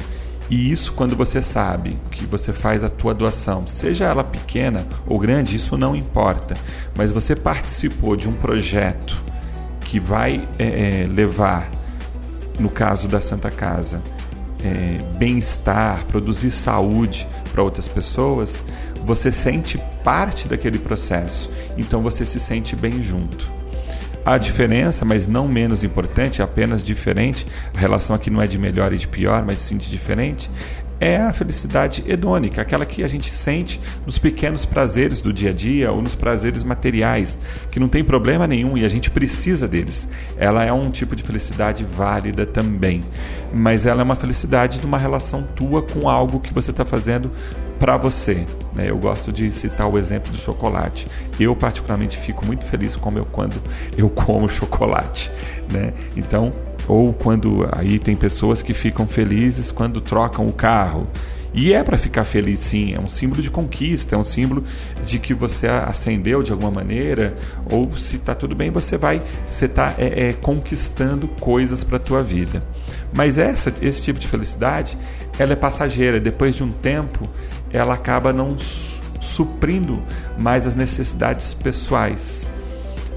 [0.50, 5.18] E isso quando você sabe que você faz a tua doação, seja ela pequena ou
[5.18, 6.54] grande, isso não importa,
[6.96, 9.16] mas você participou de um projeto
[9.80, 11.70] que vai é, é levar,
[12.58, 14.02] no caso da Santa Casa,
[14.64, 18.62] é, bem-estar, produzir saúde para outras pessoas,
[19.04, 21.50] você sente parte daquele processo.
[21.76, 23.50] Então você se sente bem junto.
[24.24, 28.92] A diferença, mas não menos importante, apenas diferente, a relação aqui não é de melhor
[28.92, 30.48] e de pior, mas sim de diferente,
[31.02, 35.52] é a felicidade hedônica, aquela que a gente sente nos pequenos prazeres do dia a
[35.52, 37.36] dia ou nos prazeres materiais,
[37.72, 40.06] que não tem problema nenhum e a gente precisa deles.
[40.36, 43.02] Ela é um tipo de felicidade válida também,
[43.52, 47.32] mas ela é uma felicidade de uma relação tua com algo que você está fazendo
[47.78, 48.46] para você.
[48.72, 48.90] Né?
[48.90, 51.06] Eu gosto de citar o exemplo do chocolate.
[51.38, 53.60] Eu particularmente fico muito feliz como eu, quando
[53.96, 55.30] eu como chocolate.
[55.70, 55.92] Né?
[56.16, 56.52] Então
[56.88, 61.06] ou quando aí tem pessoas que ficam felizes quando trocam o carro.
[61.54, 62.94] E é para ficar feliz, sim.
[62.94, 64.64] É um símbolo de conquista, é um símbolo
[65.04, 67.36] de que você ascendeu de alguma maneira,
[67.70, 72.00] ou se está tudo bem, você vai, você está é, é, conquistando coisas para a
[72.00, 72.62] tua vida.
[73.14, 74.96] Mas essa, esse tipo de felicidade,
[75.38, 76.18] ela é passageira.
[76.18, 77.28] Depois de um tempo,
[77.72, 78.56] ela acaba não
[79.20, 80.02] suprindo
[80.36, 82.50] mais as necessidades pessoais.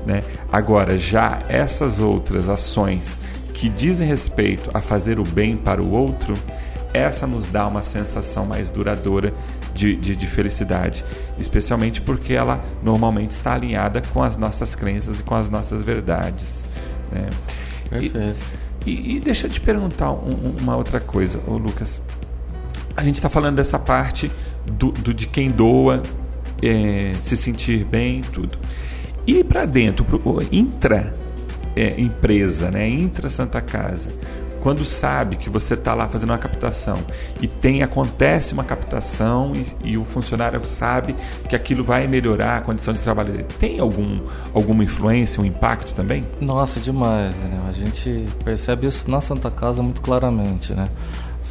[0.06, 0.24] Né?
[0.52, 3.20] Agora, já essas outras ações
[3.54, 6.36] que dizem respeito a fazer o bem para o outro,
[6.94, 9.34] essa nos dá uma sensação mais duradoura
[9.74, 11.04] de, de, de, felicidade,
[11.38, 16.63] especialmente porque ela normalmente está alinhada com as nossas crenças e com as nossas verdades.
[17.12, 17.30] Né?
[17.89, 18.36] Perfeito.
[18.86, 22.02] E, e, e, deixa eu te perguntar um, uma outra coisa, ô Lucas.
[22.95, 24.31] A gente está falando dessa parte
[24.65, 26.01] do, do de quem doa,
[26.62, 28.58] é, se sentir bem, tudo.
[29.27, 31.13] E para dentro, pro, intra
[31.75, 34.10] é, empresa, né, intra Santa Casa,
[34.65, 36.97] quando sabe que você está lá fazendo uma captação
[37.39, 41.15] e tem acontece uma captação e, e, o funcionário sabe
[41.47, 44.21] que aquilo vai melhorar a condição de trabalho dele, tem algum,
[44.55, 46.23] alguma influência, um impacto também?
[46.41, 47.62] Nossa, demais, né?
[47.69, 50.88] A gente percebe isso na Santa Casa muito claramente, né?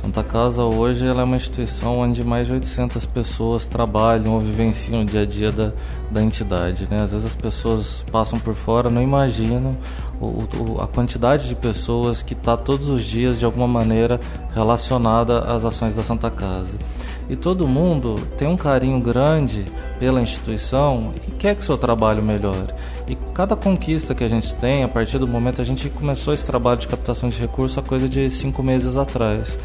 [0.04, 5.00] Santa Casa hoje ela é uma instituição onde mais de 800 pessoas trabalham ou vivenciam
[5.00, 5.72] o dia a dia da,
[6.10, 6.86] da entidade.
[6.90, 7.00] Né?
[7.00, 9.74] Às vezes as pessoas passam por fora, não imaginam
[10.20, 14.20] o, o, a quantidade de pessoas que está todos os dias de alguma maneira
[14.54, 16.78] relacionada às ações da Santa Casa.
[17.30, 19.64] E todo mundo tem um carinho grande
[19.98, 22.74] pela instituição e quer que seu trabalho melhore.
[23.08, 26.44] E cada conquista que a gente tem, a partir do momento a gente começou esse
[26.44, 29.58] trabalho de captação de recursos há coisa de cinco meses atrás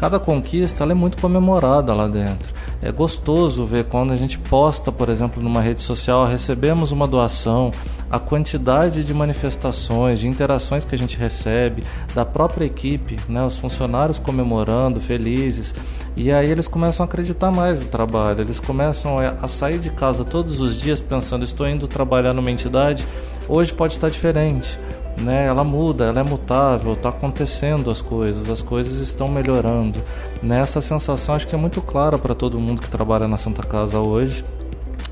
[0.00, 2.54] cada conquista é muito comemorada lá dentro.
[2.80, 7.70] É gostoso ver quando a gente posta, por exemplo, numa rede social, recebemos uma doação,
[8.10, 11.84] a quantidade de manifestações, de interações que a gente recebe,
[12.14, 15.74] da própria equipe, né, os funcionários comemorando, felizes.
[16.16, 20.24] E aí eles começam a acreditar mais no trabalho, eles começam a sair de casa
[20.24, 23.06] todos os dias pensando: estou indo trabalhar numa entidade,
[23.46, 24.78] hoje pode estar diferente
[25.20, 25.46] né?
[25.46, 30.02] Ela muda, ela é mutável, está acontecendo as coisas, as coisas estão melhorando.
[30.42, 33.98] Nessa sensação acho que é muito clara para todo mundo que trabalha na Santa Casa
[33.98, 34.44] hoje.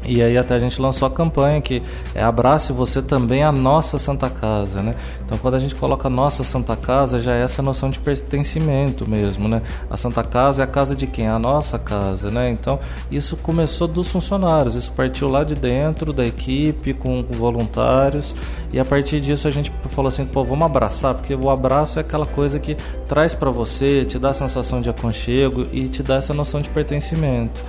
[0.04, 1.82] E aí até a gente lançou a campanha que
[2.14, 4.94] é abrace você também a nossa Santa Casa, né?
[5.24, 9.48] Então quando a gente coloca nossa Santa Casa já é essa noção de pertencimento mesmo,
[9.48, 9.60] né?
[9.90, 11.28] A Santa Casa é a casa de quem?
[11.28, 12.50] A nossa casa, né?
[12.50, 12.78] Então
[13.10, 18.34] isso começou dos funcionários, isso partiu lá de dentro da equipe com voluntários
[18.72, 22.02] e a partir disso a gente falou assim, pô, vamos abraçar, porque o abraço é
[22.02, 22.76] aquela coisa que
[23.08, 26.70] traz para você, te dá a sensação de aconchego e te dá essa noção de
[26.70, 27.60] pertencimento.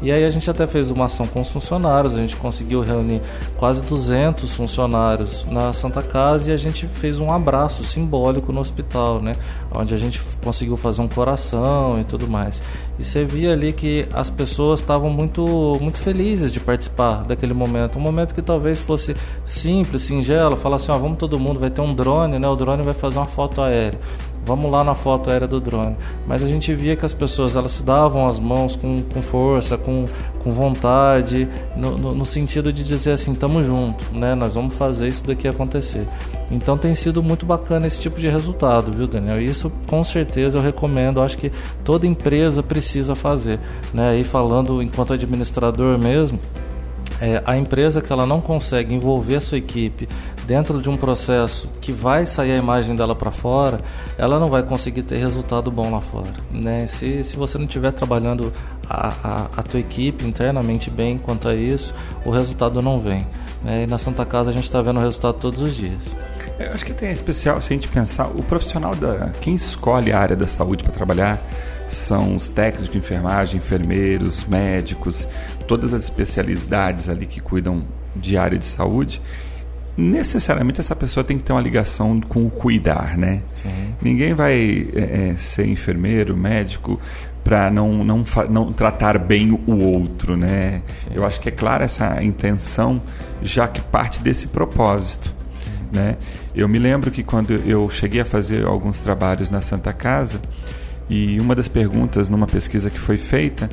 [0.00, 3.20] E aí a gente até fez uma ação com os funcionários, a gente conseguiu reunir
[3.56, 9.20] quase 200 funcionários na Santa Casa e a gente fez um abraço simbólico no hospital,
[9.20, 9.34] né?
[9.74, 12.62] Onde a gente conseguiu fazer um coração e tudo mais.
[12.98, 17.98] E você via ali que as pessoas estavam muito, muito felizes de participar daquele momento.
[17.98, 21.80] Um momento que talvez fosse simples, singelo, falar assim, ó, vamos todo mundo, vai ter
[21.80, 22.48] um drone, né?
[22.48, 23.98] O drone vai fazer uma foto aérea
[24.48, 25.94] vamos lá na foto aérea do drone.
[26.26, 29.76] Mas a gente via que as pessoas elas se davam as mãos com, com força,
[29.76, 30.06] com,
[30.42, 34.34] com vontade, no, no, no sentido de dizer assim, estamos junto, né?
[34.34, 36.08] Nós vamos fazer isso daqui acontecer.
[36.50, 39.40] Então tem sido muito bacana esse tipo de resultado, viu, Daniel?
[39.42, 41.52] Isso com certeza eu recomendo, acho que
[41.84, 43.60] toda empresa precisa fazer,
[43.92, 44.18] né?
[44.18, 46.40] E falando enquanto administrador mesmo,
[47.20, 50.08] é, a empresa que ela não consegue envolver a sua equipe
[50.46, 53.80] dentro de um processo que vai sair a imagem dela para fora,
[54.16, 56.32] ela não vai conseguir ter resultado bom lá fora.
[56.50, 56.86] Né?
[56.86, 58.52] Se, se você não estiver trabalhando
[58.88, 63.26] a, a, a tua equipe internamente bem quanto a isso, o resultado não vem.
[63.62, 63.84] Né?
[63.84, 66.16] E na Santa Casa a gente está vendo o resultado todos os dias.
[66.58, 69.30] Eu acho que tem especial se a gente pensar, o profissional da.
[69.40, 71.40] Quem escolhe a área da saúde para trabalhar
[71.88, 75.28] são os técnicos de enfermagem, enfermeiros, médicos,
[75.66, 79.20] todas as especialidades ali que cuidam de área de saúde,
[79.98, 83.42] necessariamente essa pessoa tem que ter uma ligação com o cuidar, né?
[83.54, 83.94] Sim.
[84.00, 87.00] Ninguém vai é, é ser enfermeiro, médico
[87.42, 90.82] para não, não, não tratar bem o outro, né?
[91.02, 91.10] Sim.
[91.14, 93.02] Eu acho que é clara essa intenção,
[93.42, 95.34] já que parte desse propósito,
[95.92, 96.16] né?
[96.54, 100.40] Eu me lembro que quando eu cheguei a fazer alguns trabalhos na Santa Casa
[101.08, 103.68] e uma das perguntas numa pesquisa que foi feita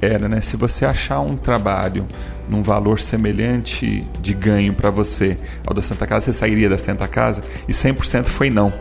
[0.00, 2.06] era, né, se você achar um trabalho
[2.48, 7.06] num valor semelhante de ganho para você ao da Santa Casa, você sairia da Santa
[7.08, 7.42] Casa?
[7.68, 8.72] E 100% foi não,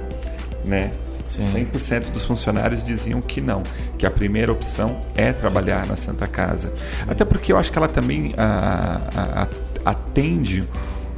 [0.63, 0.91] né?
[1.25, 1.67] Sim.
[1.71, 3.61] 100% dos funcionários diziam que não,
[3.97, 6.73] que a primeira opção é trabalhar na Santa Casa.
[7.07, 10.63] Até porque eu acho que ela também a, a, a, atende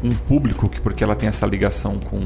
[0.03, 2.21] um público que porque ela tem essa ligação com,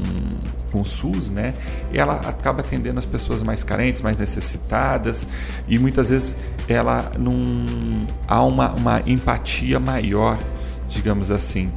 [0.70, 1.54] com o SUS, né?
[1.92, 5.26] Ela acaba atendendo as pessoas mais carentes, mais necessitadas
[5.66, 6.36] e muitas vezes
[6.68, 7.36] ela não
[8.26, 10.38] há uma, uma empatia maior,
[10.88, 11.72] digamos assim.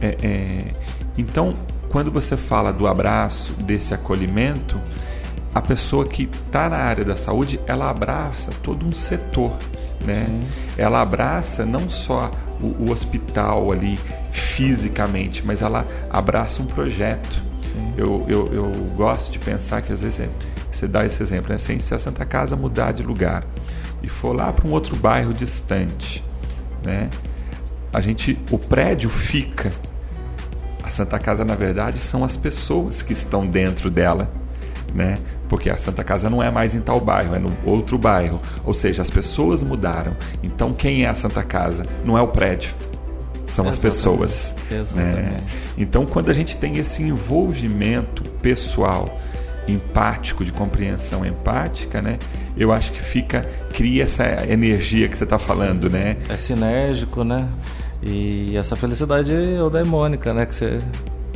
[0.00, 0.72] É, é,
[1.16, 1.54] então,
[1.88, 4.80] quando você fala do abraço, desse acolhimento,
[5.54, 9.56] a pessoa que está na área da saúde, ela abraça todo um setor,
[10.04, 10.26] né?
[10.76, 13.98] Ela abraça não só o, o hospital ali
[14.32, 17.42] fisicamente, mas ela abraça um projeto.
[17.96, 20.28] Eu, eu, eu, gosto de pensar que às vezes é,
[20.72, 21.58] você dá esse exemplo, né?
[21.58, 23.44] se a Santa Casa mudar de lugar
[24.02, 26.24] e for lá para um outro bairro distante,
[26.84, 27.10] né?
[27.92, 29.72] A gente, o prédio fica.
[30.82, 34.30] A Santa Casa, na verdade, são as pessoas que estão dentro dela,
[34.94, 35.18] né?
[35.48, 38.40] Porque a Santa Casa não é mais em tal bairro, é no outro bairro.
[38.64, 40.16] Ou seja, as pessoas mudaram.
[40.42, 41.84] Então, quem é a Santa Casa?
[42.04, 42.74] Não é o prédio
[43.48, 43.68] são Exatamente.
[43.68, 44.54] as pessoas.
[44.94, 45.40] Né?
[45.76, 49.18] Então, quando a gente tem esse envolvimento pessoal,
[49.66, 52.18] empático, de compreensão empática, né?
[52.56, 56.16] Eu acho que fica cria essa energia que você está falando, né?
[56.28, 57.48] É sinérgico, né?
[58.02, 60.46] E essa felicidade eudaimônica, né?
[60.46, 60.78] Que você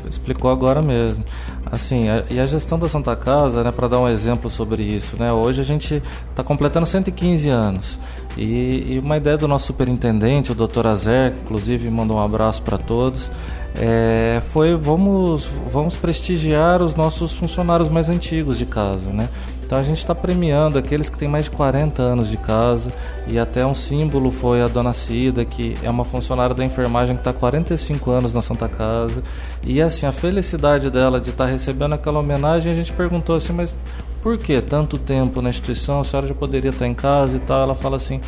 [0.09, 1.25] explicou agora mesmo.
[1.73, 5.17] Assim, a, e a gestão da Santa Casa, né, para dar um exemplo sobre isso,
[5.19, 7.99] né, hoje a gente está completando 115 anos.
[8.37, 10.87] E, e, uma ideia do nosso superintendente, o Dr.
[10.87, 13.33] Azer, inclusive mandou um abraço para todos,
[13.75, 19.31] é, foi vamos, vamos prestigiar os nossos funcionários mais antigos de casa, né?
[19.73, 22.93] Então a gente está premiando aqueles que têm mais de 40 anos de casa
[23.27, 27.23] e até um símbolo foi a Dona Cida, que é uma funcionária da enfermagem que
[27.23, 29.23] está 45 anos na Santa Casa.
[29.65, 33.55] E assim, a felicidade dela de estar tá recebendo aquela homenagem, a gente perguntou assim,
[33.55, 33.75] mas
[34.21, 36.01] por que tanto tempo na instituição?
[36.01, 37.63] A senhora já poderia estar em casa e tal.
[37.63, 38.21] Ela fala assim: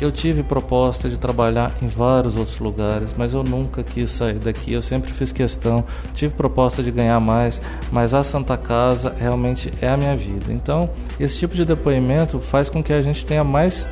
[0.00, 4.72] eu tive proposta de trabalhar em vários outros lugares, mas eu nunca quis sair daqui.
[4.72, 5.84] Eu sempre fiz questão,
[6.14, 7.60] tive proposta de ganhar mais,
[7.92, 10.52] mas a Santa Casa realmente é a minha vida.
[10.52, 13.86] Então, esse tipo de depoimento faz com que a gente tenha mais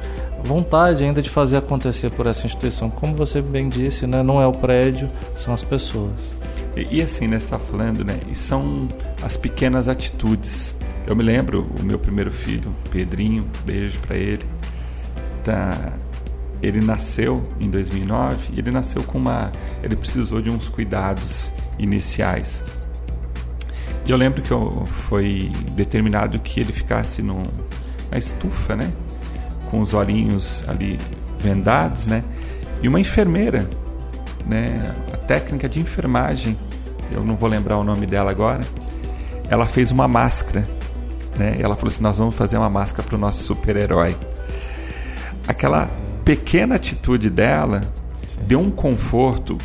[0.44, 2.88] vontade ainda de fazer acontecer por essa instituição.
[2.88, 6.32] Como você bem disse, né, não é o prédio, são as pessoas.
[6.74, 8.88] E, e assim, né, está falando, né, e são
[9.22, 10.74] as pequenas atitudes.
[11.06, 14.57] Eu me lembro, o meu primeiro filho, Pedrinho, beijo para ele
[16.62, 19.50] ele nasceu em 2009 e ele nasceu com uma,
[19.82, 22.64] ele precisou de uns cuidados iniciais.
[24.04, 27.42] E eu lembro que eu, foi determinado que ele ficasse no,
[28.10, 28.92] na estufa, né,
[29.70, 30.98] com os olhinhos ali
[31.38, 32.24] vendados, né,
[32.82, 33.68] e uma enfermeira,
[34.46, 36.58] né, a técnica de enfermagem,
[37.12, 38.62] eu não vou lembrar o nome dela agora,
[39.48, 40.66] ela fez uma máscara,
[41.36, 44.16] né, e ela falou assim, nós vamos fazer uma máscara para o nosso super-herói
[45.48, 45.90] aquela
[46.24, 47.80] pequena atitude dela
[48.46, 49.56] deu um conforto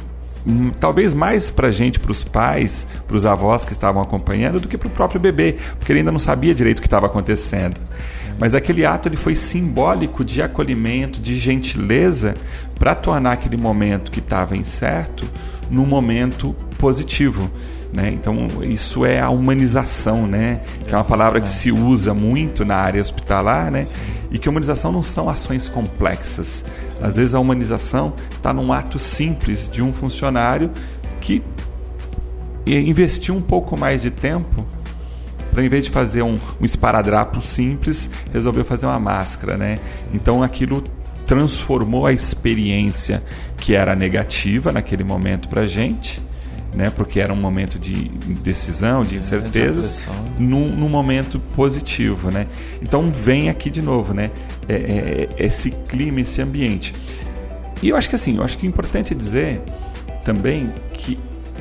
[0.47, 4.67] hum, talvez mais para gente, para os pais, para os avós que estavam acompanhando, do
[4.67, 7.79] que para o próprio bebê, porque ele ainda não sabia direito o que estava acontecendo.
[8.39, 12.33] Mas aquele ato ele foi simbólico de acolhimento, de gentileza,
[12.79, 15.25] para tornar aquele momento que estava incerto
[15.69, 17.51] num momento positivo.
[17.93, 18.09] Né?
[18.11, 20.61] Então, isso é a humanização, né?
[20.85, 23.85] que é uma palavra que se usa muito na área hospitalar, né?
[24.33, 26.65] E que humanização não são ações complexas.
[26.99, 30.71] Às vezes a humanização está num ato simples de um funcionário
[31.21, 31.43] que
[32.65, 34.65] investiu um pouco mais de tempo
[35.51, 39.77] para em vez de fazer um, um esparadrapo simples, resolveu fazer uma máscara, né?
[40.11, 40.83] Então aquilo
[41.27, 43.23] transformou a experiência
[43.55, 46.19] que era negativa naquele momento para gente
[46.73, 48.09] né, porque era um momento de
[48.41, 52.31] decisão, de incertezas, é, num, num, momento positivo.
[52.31, 52.47] Né?
[52.81, 54.31] Então vem aqui de novo né,
[54.67, 56.93] é, é, é, esse clima, esse ambiente.
[57.81, 59.61] E eu acho que assim, eu acho que é importante dizer
[60.23, 61.19] também que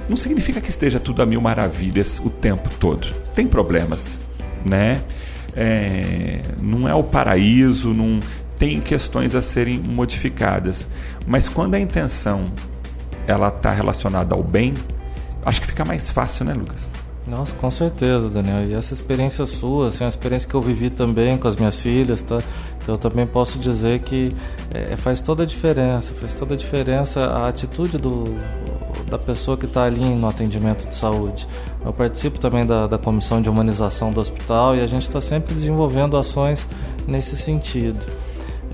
[0.08, 3.12] não significa que esteja tudo a mil maravilhas o tempo todo.
[3.34, 4.22] Tem problemas,
[4.64, 5.02] né?
[5.54, 8.20] É, não é o paraíso, não
[8.58, 10.88] tem questões a serem modificadas.
[11.26, 12.52] Mas quando a intenção
[13.26, 14.74] ela está relacionada ao bem,
[15.44, 16.88] acho que fica mais fácil, né, Lucas?
[17.26, 18.68] Nossa, com certeza, Daniel.
[18.68, 22.22] E essa experiência sua, assim, a experiência que eu vivi também com as minhas filhas,
[22.22, 22.38] tá?
[22.82, 24.30] Então eu também posso dizer que
[24.74, 28.24] é, faz toda a diferença, faz toda a diferença a atitude do,
[29.08, 31.46] da pessoa que está ali no atendimento de saúde.
[31.84, 35.54] Eu participo também da, da comissão de humanização do hospital e a gente está sempre
[35.54, 36.66] desenvolvendo ações
[37.06, 38.04] nesse sentido.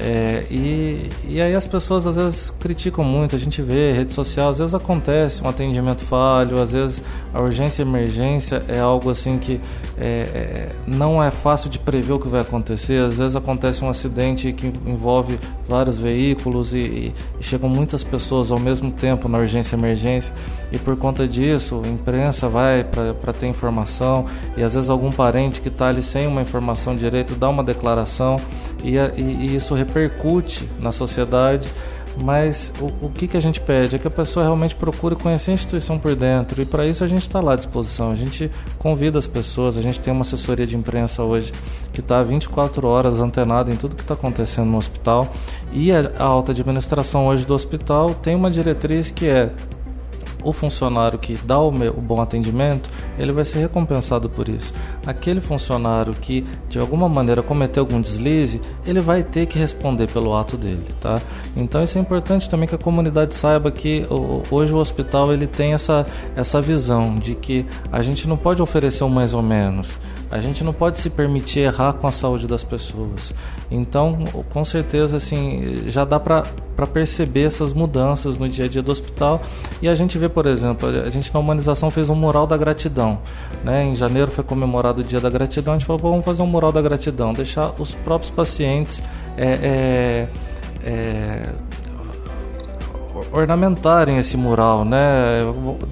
[0.01, 4.51] É, e, e aí as pessoas às vezes criticam muito, a gente vê, rede social,
[4.51, 7.03] às vezes acontece um atendimento falho, às vezes
[7.35, 9.61] a urgência e emergência é algo assim que
[9.99, 13.89] é, é, não é fácil de prever o que vai acontecer, às vezes acontece um
[13.89, 15.37] acidente que envolve
[15.69, 20.33] vários veículos e, e, e chegam muitas pessoas ao mesmo tempo na urgência e emergência.
[20.71, 24.27] E por conta disso a imprensa vai para ter informação
[24.57, 28.37] e às vezes algum parente que está ali sem uma informação direito dá uma declaração
[28.85, 31.69] e, e, e isso repercute na sociedade,
[32.23, 35.53] mas o, o, que, que a gente pede é que a pessoa realmente procure conhecer
[35.53, 38.11] a instituição por dentro e para isso a gente está lá à disposição.
[38.11, 41.53] A gente convida as pessoas, a gente tem uma assessoria de imprensa hoje
[41.93, 45.33] que está 24 horas antenada em tudo que está acontecendo no hospital
[45.73, 49.53] e a, a alta administração hoje do hospital tem uma diretriz que é
[50.49, 52.89] o funcionário que dá o, meu, o, bom atendimento,
[53.19, 54.73] ele vai ser recompensado por isso.
[55.07, 60.35] Aquele funcionário que de alguma maneira cometeu algum deslize, ele vai ter que responder pelo
[60.35, 61.21] ato dele, tá?
[61.57, 64.07] Então isso é importante também que a comunidade saiba que
[64.51, 69.05] hoje o hospital ele tem essa, essa visão de que a gente não pode oferecer
[69.05, 69.89] um mais ou menos.
[70.31, 73.33] A gente não pode se permitir errar com a saúde das pessoas.
[73.71, 76.45] Então, com certeza, assim, já dá para
[76.93, 79.41] perceber essas mudanças no dia a dia do hospital.
[79.81, 83.19] E a gente vê, por exemplo, a gente na humanização fez um mural da gratidão.
[83.65, 83.87] Né?
[83.87, 85.75] Em janeiro foi comemorado o dia da gratidão.
[85.75, 89.03] A gente falou, vamos fazer um mural da gratidão, deixar os próprios pacientes.
[89.37, 90.29] É,
[90.85, 91.55] é, é,
[93.33, 95.43] ornamentarem esse mural, né?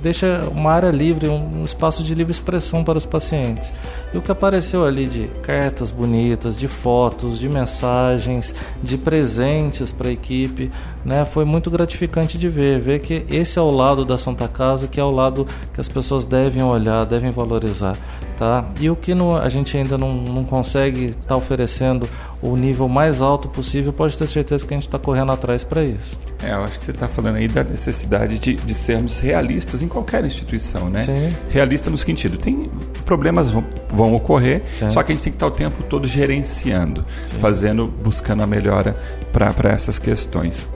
[0.02, 3.72] Deixa uma área livre, um espaço de livre expressão para os pacientes.
[4.12, 10.08] E o que apareceu ali de cartas bonitas, de fotos, de mensagens, de presentes para
[10.08, 10.70] a equipe,
[11.04, 11.24] né?
[11.24, 15.00] Foi muito gratificante de ver, ver que esse é o lado da Santa Casa, que
[15.00, 17.96] é o lado que as pessoas devem olhar, devem valorizar,
[18.36, 18.64] tá?
[18.80, 22.08] E o que não, a gente ainda não, não consegue estar tá oferecendo
[22.42, 25.82] o nível mais alto possível, pode ter certeza que a gente está correndo atrás para
[25.82, 26.18] isso.
[26.42, 29.88] É, eu acho que você está falando aí da necessidade de, de sermos realistas em
[29.88, 31.00] qualquer instituição, né?
[31.00, 31.34] Sim.
[31.48, 32.70] Realista no sentido, tem
[33.04, 34.90] problemas vão, vão ocorrer, Sim.
[34.90, 37.38] só que a gente tem que estar o tempo todo gerenciando, Sim.
[37.38, 38.94] fazendo, buscando a melhora
[39.32, 40.66] para essas questões.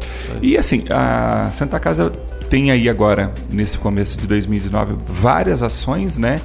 [0.40, 2.10] E assim, a Santa Casa
[2.48, 6.40] tem aí agora, nesse começo de 2019, várias ações, né?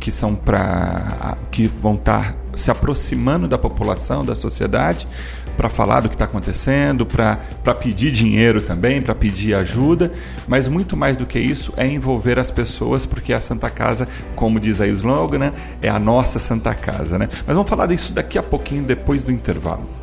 [0.00, 1.36] Que são para.
[1.50, 5.06] que vão estar se aproximando da população, da sociedade,
[5.56, 7.36] para falar do que está acontecendo, para
[7.78, 10.10] pedir dinheiro também, para pedir ajuda,
[10.48, 14.58] mas muito mais do que isso é envolver as pessoas, porque a Santa Casa, como
[14.58, 17.18] diz aí o slogan, né, é a nossa Santa Casa.
[17.18, 17.28] Né?
[17.46, 19.99] Mas vamos falar disso daqui a pouquinho, depois do intervalo.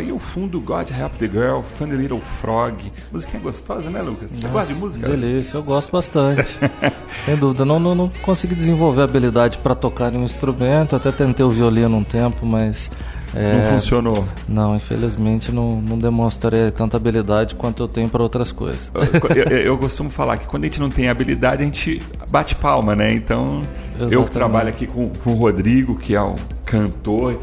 [0.00, 2.90] Aí o fundo God Help the Girl, Funny Little Frog.
[3.12, 4.30] Musiquinha gostosa, né, Lucas?
[4.30, 5.08] Você Nossa, gosta de música?
[5.10, 6.58] Delícia, eu gosto bastante.
[7.26, 7.66] Sem dúvida.
[7.66, 12.02] Não, não, não consegui desenvolver habilidade para tocar um instrumento, até tentei o violino um
[12.02, 12.90] tempo, mas.
[13.34, 14.26] É, não funcionou?
[14.48, 18.90] Não, infelizmente não, não demonstrei tanta habilidade quanto eu tenho para outras coisas.
[18.94, 22.54] Eu, eu, eu, costumo falar que quando a gente não tem habilidade, a gente bate
[22.54, 23.12] palma, né?
[23.12, 24.14] Então, Exatamente.
[24.14, 26.34] eu trabalho aqui com, com o Rodrigo, que é um
[26.64, 27.38] cantor,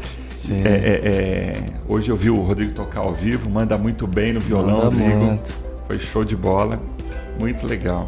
[0.50, 4.40] é, é, é, hoje eu vi o Rodrigo tocar ao vivo, manda muito bem no
[4.40, 5.24] violão, manda Rodrigo.
[5.24, 5.58] Muito.
[5.86, 6.80] Foi show de bola,
[7.40, 8.06] muito legal.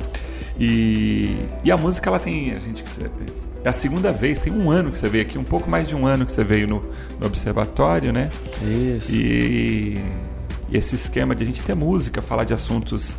[0.58, 2.84] E, e a música ela tem, a gente
[3.62, 5.94] é a segunda vez, tem um ano que você veio aqui, um pouco mais de
[5.94, 6.82] um ano que você veio no,
[7.18, 8.30] no observatório, né?
[8.62, 9.12] Isso.
[9.12, 9.98] E,
[10.70, 13.14] e esse esquema de a gente ter música, falar de assuntos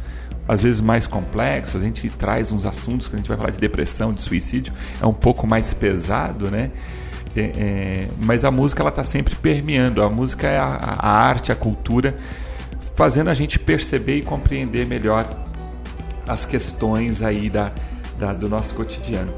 [0.48, 3.60] às vezes mais complexos, a gente traz uns assuntos que a gente vai falar de
[3.60, 6.72] depressão, de suicídio, é um pouco mais pesado, né?
[7.36, 11.52] É, é, mas a música ela está sempre permeando, a música é a, a arte,
[11.52, 12.16] a cultura,
[12.96, 15.26] fazendo a gente perceber e compreender melhor
[16.28, 17.72] as questões aí da,
[18.20, 19.34] da do nosso cotidiano.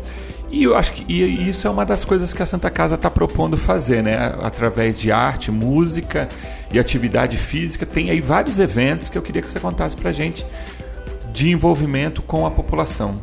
[0.52, 3.10] E eu acho que e isso é uma das coisas que a Santa Casa está
[3.10, 4.36] propondo fazer, né?
[4.42, 6.30] Através de arte, música
[6.72, 7.88] e atividade física.
[7.88, 10.46] Tem aí vários eventos que eu queria que você contasse para gente
[11.32, 13.20] de envolvimento com a população.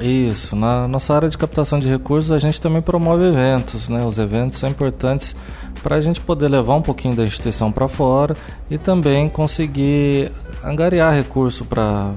[0.00, 4.04] Isso, na nossa área de captação de recursos a gente também promove eventos, né?
[4.04, 5.36] Os eventos são importantes
[5.82, 8.36] para a gente poder levar um pouquinho da instituição para fora
[8.68, 10.32] e também conseguir
[10.64, 12.12] angariar recurso para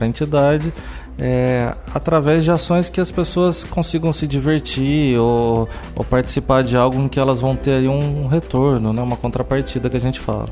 [0.00, 0.72] a entidade
[1.18, 7.00] é, através de ações que as pessoas consigam se divertir ou, ou, participar de algo
[7.00, 10.48] em que elas vão ter um retorno, né, uma contrapartida que a gente fala.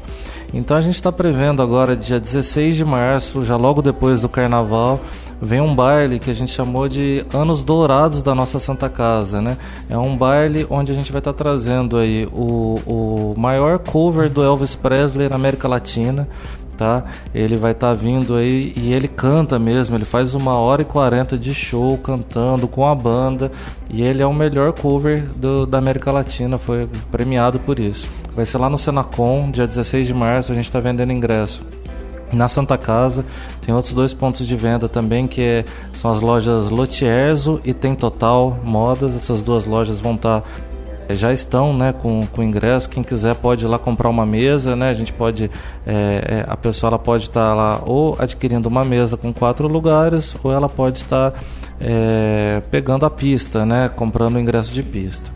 [0.52, 5.00] Então a gente está prevendo agora, dia 16 de março, já logo depois do carnaval,
[5.40, 9.56] vem um baile que a gente chamou de Anos Dourados da nossa Santa Casa, né?
[9.88, 14.28] É um baile onde a gente vai estar tá trazendo aí o, o maior cover
[14.28, 16.28] do Elvis Presley na América Latina
[16.80, 17.04] tá?
[17.34, 20.84] Ele vai estar tá vindo aí e ele canta mesmo, ele faz uma hora e
[20.86, 23.52] quarenta de show cantando com a banda
[23.90, 28.08] e ele é o melhor cover do, da América Latina, foi premiado por isso.
[28.32, 31.60] Vai ser lá no Senacom, dia 16 de março, a gente está vendendo ingresso
[32.32, 33.24] na Santa Casa.
[33.64, 37.94] Tem outros dois pontos de venda também, que é, são as lojas Lotierzo e Tem
[37.94, 39.14] Total Modas.
[39.16, 40.46] Essas duas lojas vão estar tá
[41.14, 42.88] já estão né, com, com ingresso.
[42.88, 44.90] Quem quiser pode ir lá comprar uma mesa, né?
[44.90, 45.50] A gente pode.
[45.86, 50.34] É, a pessoa ela pode estar tá lá ou adquirindo uma mesa com quatro lugares,
[50.42, 51.38] ou ela pode estar tá,
[51.80, 53.88] é, pegando a pista, né?
[53.88, 55.30] Comprando o ingresso de pista.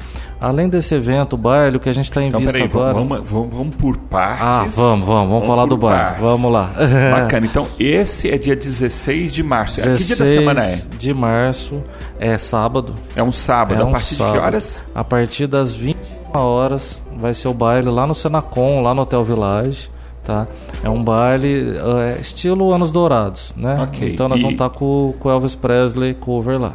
[0.45, 2.93] Além desse evento, o baile, o que a gente está em então, vista peraí, agora.
[2.93, 4.45] Vamos, vamos, vamos, por partes.
[4.45, 6.03] Ah, vamos, vamos, vamos, vamos falar do baile.
[6.03, 6.21] Partes.
[6.21, 6.71] Vamos lá.
[7.17, 7.47] Bacana.
[7.47, 9.77] Então, esse é dia 16 de março.
[9.77, 10.77] 16 que dia da semana é?
[10.99, 11.83] De março,
[12.21, 12.95] é sábado.
[13.17, 13.81] É um sábado.
[13.81, 14.33] É um a partir sábado.
[14.35, 14.85] de que horas?
[14.95, 15.97] A partir das 20
[16.35, 19.91] horas vai ser o baile lá no Senacom, lá no Hotel Village.
[20.23, 20.47] Tá?
[20.83, 23.83] É um baile é, estilo Anos Dourados, né?
[23.85, 24.13] Okay.
[24.13, 24.43] Então nós e...
[24.43, 26.75] vamos estar tá com o Elvis Presley cover lá.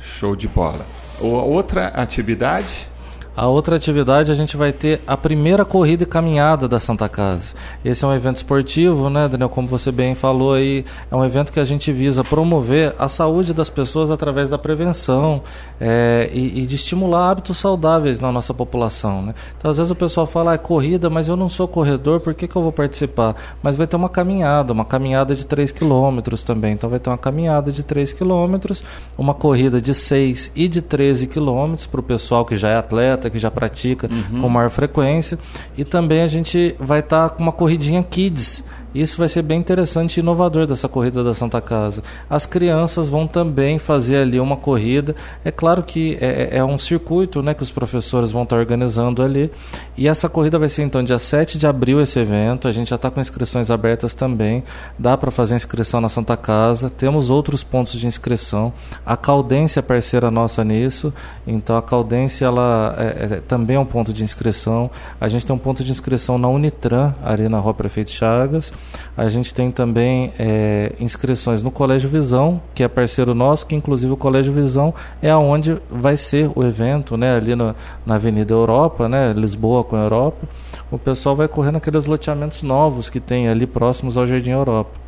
[0.00, 0.84] Show de bola.
[1.20, 2.92] Outra atividade?
[3.36, 7.56] A outra atividade a gente vai ter a primeira corrida e caminhada da Santa Casa.
[7.84, 9.48] Esse é um evento esportivo, né, Daniel?
[9.48, 13.52] Como você bem falou aí, é um evento que a gente visa promover a saúde
[13.52, 15.42] das pessoas através da prevenção
[15.80, 19.20] é, e, e, de estimular hábitos saudáveis na nossa população.
[19.22, 19.34] Né?
[19.58, 22.34] Então, às vezes o pessoal fala, ah, é corrida, mas eu não sou corredor, por
[22.34, 23.34] que, que eu vou participar?
[23.60, 26.74] Mas vai ter uma caminhada, uma caminhada de 3 quilômetros também.
[26.74, 28.84] Então, vai ter uma caminhada de 3 quilômetros,
[29.18, 33.23] uma corrida de 6 e de 13 quilômetros para o pessoal que já é atleta
[33.30, 34.40] que já pratica uhum.
[34.40, 35.38] com maior frequência.
[35.76, 38.64] E também a gente vai estar tá com uma corridinha kids
[38.94, 42.02] isso vai ser bem interessante e inovador dessa corrida da Santa Casa.
[42.30, 45.16] As crianças vão também fazer ali uma corrida.
[45.44, 49.22] É claro que é, é, é um circuito né, que os professores vão estar organizando
[49.22, 49.50] ali.
[49.96, 52.68] E essa corrida vai ser então dia 7 de abril esse evento.
[52.68, 54.62] A gente já está com inscrições abertas também.
[54.96, 56.88] Dá para fazer inscrição na Santa Casa.
[56.88, 58.72] Temos outros pontos de inscrição.
[59.04, 61.12] A Caldense é parceira nossa nisso.
[61.46, 64.90] Então a Caldense ela é, é, também é um ponto de inscrição.
[65.20, 68.72] A gente tem um ponto de inscrição na Unitran, ali na Rua Prefeito Chagas.
[69.16, 74.12] A gente tem também é, inscrições no Colégio Visão, que é parceiro nosso, que inclusive
[74.12, 77.74] o Colégio Visão é aonde vai ser o evento, né, ali no,
[78.04, 80.48] na Avenida Europa, né, Lisboa com Europa.
[80.90, 85.03] O pessoal vai correr naqueles loteamentos novos que tem ali próximos ao Jardim Europa.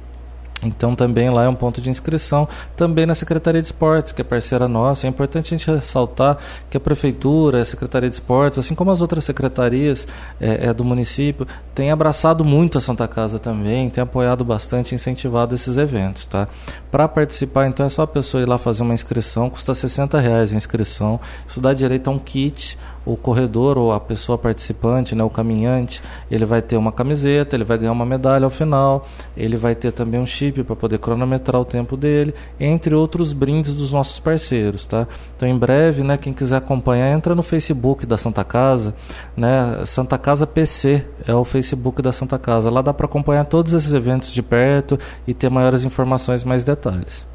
[0.62, 4.24] Então também lá é um ponto de inscrição, também na Secretaria de Esportes, que é
[4.24, 5.06] parceira nossa.
[5.06, 6.38] É importante a gente ressaltar
[6.70, 10.08] que a Prefeitura, a Secretaria de Esportes, assim como as outras secretarias
[10.40, 15.54] é, é, do município, tem abraçado muito a Santa Casa também, tem apoiado bastante, incentivado
[15.54, 16.24] esses eventos.
[16.24, 16.48] Tá?
[16.90, 20.54] Para participar, então, é só a pessoa ir lá fazer uma inscrição, custa 60 reais
[20.54, 25.22] a inscrição, isso dá direito a um kit, o corredor ou a pessoa participante, né,
[25.22, 29.56] o caminhante, ele vai ter uma camiseta, ele vai ganhar uma medalha ao final, ele
[29.56, 33.92] vai ter também um chip para poder cronometrar o tempo dele, entre outros brindes dos
[33.92, 35.06] nossos parceiros, tá?
[35.36, 38.94] Então em breve, né, quem quiser acompanhar, entra no Facebook da Santa Casa,
[39.36, 39.84] né?
[39.84, 42.70] Santa Casa PC é o Facebook da Santa Casa.
[42.70, 47.26] Lá dá para acompanhar todos esses eventos de perto e ter maiores informações, mais detalhes.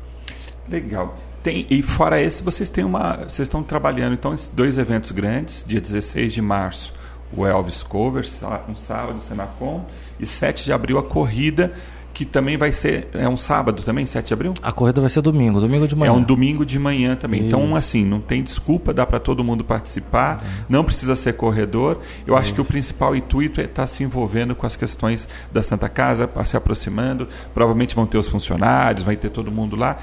[0.70, 1.16] Legal.
[1.44, 3.18] Tem, e fora esse, vocês têm uma.
[3.18, 6.94] Vocês estão trabalhando então dois eventos grandes, dia 16 de março,
[7.36, 8.24] o Elvis Cover,
[8.70, 9.86] um sábado, Senacom,
[10.20, 11.74] e 7 de abril a corrida
[12.14, 14.54] que também vai ser é um sábado também, 7 de abril?
[14.62, 16.10] A corrida vai ser domingo, domingo de manhã.
[16.10, 17.42] É um domingo de manhã também.
[17.42, 17.48] Isso.
[17.48, 22.00] Então, assim, não tem desculpa, dá para todo mundo participar, não precisa ser corredor.
[22.26, 22.44] Eu Isso.
[22.44, 25.88] acho que o principal intuito é estar tá se envolvendo com as questões da Santa
[25.88, 27.28] Casa, se aproximando.
[27.54, 29.98] Provavelmente vão ter os funcionários, vai ter todo mundo lá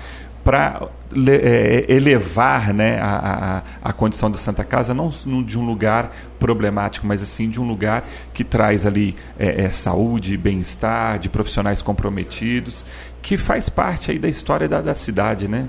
[0.45, 0.89] para
[1.27, 5.11] é, elevar né, a, a, a, condição da Santa Casa, não
[5.43, 10.37] de um lugar problemático, mas assim de um lugar que traz ali é, é, saúde,
[10.37, 12.85] bem-estar, de profissionais comprometidos,
[13.21, 15.69] que faz parte aí da história da, da cidade, né?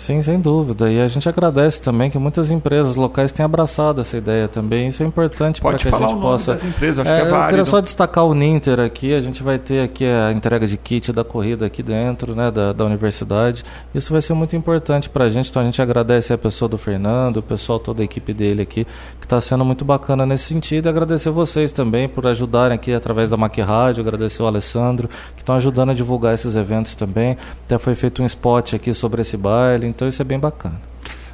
[0.00, 0.90] Sim, sem dúvida.
[0.90, 4.88] E a gente agradece também que muitas empresas locais tenham abraçado essa ideia também.
[4.88, 6.54] Isso é importante para que a gente possa.
[6.54, 7.44] Empresas, acho é, que é válido.
[7.44, 9.12] Eu queria só destacar o Ninter aqui.
[9.12, 12.72] A gente vai ter aqui a entrega de kit da corrida aqui dentro, né, da,
[12.72, 13.62] da universidade.
[13.94, 15.50] Isso vai ser muito importante para a gente.
[15.50, 18.86] Então a gente agradece a pessoa do Fernando, o pessoal toda a equipe dele aqui,
[19.20, 20.86] que está sendo muito bacana nesse sentido.
[20.86, 24.00] E agradecer vocês também por ajudarem aqui através da Mac Rádio.
[24.00, 27.36] Agradecer o Alessandro que estão ajudando a divulgar esses eventos também.
[27.66, 29.89] Até foi feito um spot aqui sobre esse baile.
[29.90, 30.80] Então isso é bem bacana.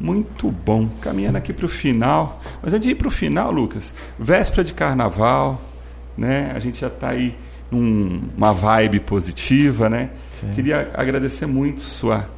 [0.00, 0.88] Muito bom.
[1.00, 2.40] Caminhando aqui para o final.
[2.60, 5.62] Mas antes de ir para o final, Lucas, véspera de carnaval,
[6.18, 6.50] né?
[6.52, 7.38] A gente já está aí
[7.70, 10.10] numa vibe positiva, né?
[10.32, 10.50] Sim.
[10.52, 12.28] Queria agradecer muito sua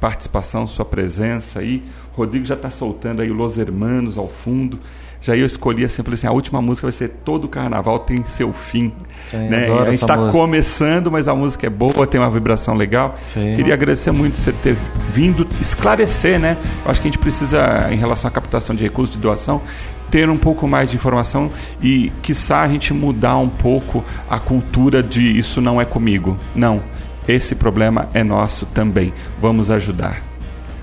[0.00, 1.84] participação, sua presença aí.
[2.14, 4.80] Rodrigo já está soltando aí o Los Hermanos ao fundo
[5.22, 8.52] já eu escolhi assim, falei assim, a última música vai ser todo carnaval tem seu
[8.52, 8.92] fim.
[9.28, 9.70] Sim, né?
[9.70, 13.14] A gente está começando, mas a música é boa, tem uma vibração legal.
[13.28, 13.54] Sim.
[13.54, 14.76] Queria agradecer muito você ter
[15.10, 16.58] vindo esclarecer, né?
[16.84, 19.62] Eu acho que a gente precisa, em relação à captação de recursos de doação,
[20.10, 21.50] ter um pouco mais de informação
[21.80, 26.36] e, quiçá, a gente mudar um pouco a cultura de isso não é comigo.
[26.54, 26.82] Não,
[27.28, 29.14] esse problema é nosso também.
[29.40, 30.31] Vamos ajudar.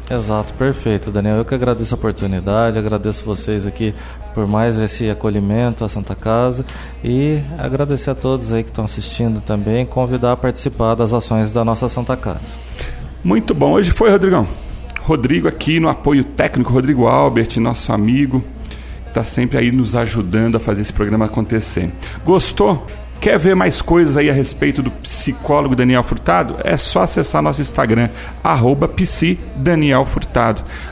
[0.09, 1.37] Exato, perfeito, Daniel.
[1.37, 3.93] Eu que agradeço a oportunidade, agradeço vocês aqui
[4.33, 6.65] por mais esse acolhimento à Santa Casa
[7.03, 11.63] e agradecer a todos aí que estão assistindo também, convidar a participar das ações da
[11.63, 12.57] nossa Santa Casa.
[13.23, 13.73] Muito bom.
[13.73, 14.47] Hoje foi, Rodrigão.
[15.03, 18.43] Rodrigo aqui no apoio técnico, Rodrigo Albert, nosso amigo,
[19.07, 21.91] está sempre aí nos ajudando a fazer esse programa acontecer.
[22.25, 22.83] Gostou?
[23.21, 26.55] Quer ver mais coisas aí a respeito do psicólogo Daniel Furtado?
[26.63, 28.09] É só acessar nosso Instagram,
[28.41, 28.89] arroba.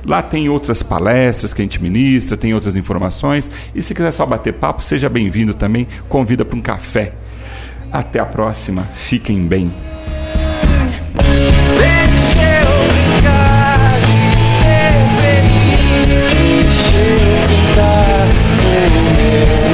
[0.05, 3.49] Lá tem outras palestras que a gente ministra, tem outras informações.
[3.73, 5.88] E se quiser só bater papo, seja bem-vindo também.
[6.09, 7.13] Convida para um café.
[7.91, 8.84] Até a próxima.
[8.93, 9.71] Fiquem bem.
[19.63, 19.66] A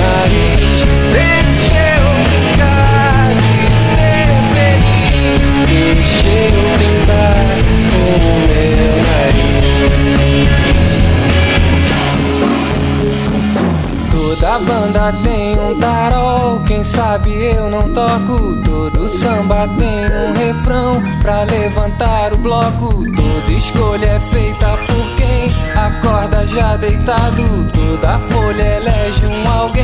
[17.14, 18.56] sabe eu não toco.
[18.64, 22.90] Todo samba tem um refrão pra levantar o bloco.
[23.12, 27.44] Toda escolha é feita por quem acorda já deitado.
[27.72, 29.84] Toda folha elege um alguém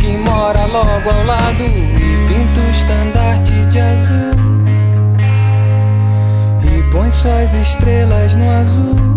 [0.00, 1.96] que mora logo ao lado e
[2.28, 4.30] pinta o estandarte de azul.
[6.62, 9.09] E põe só as estrelas no azul.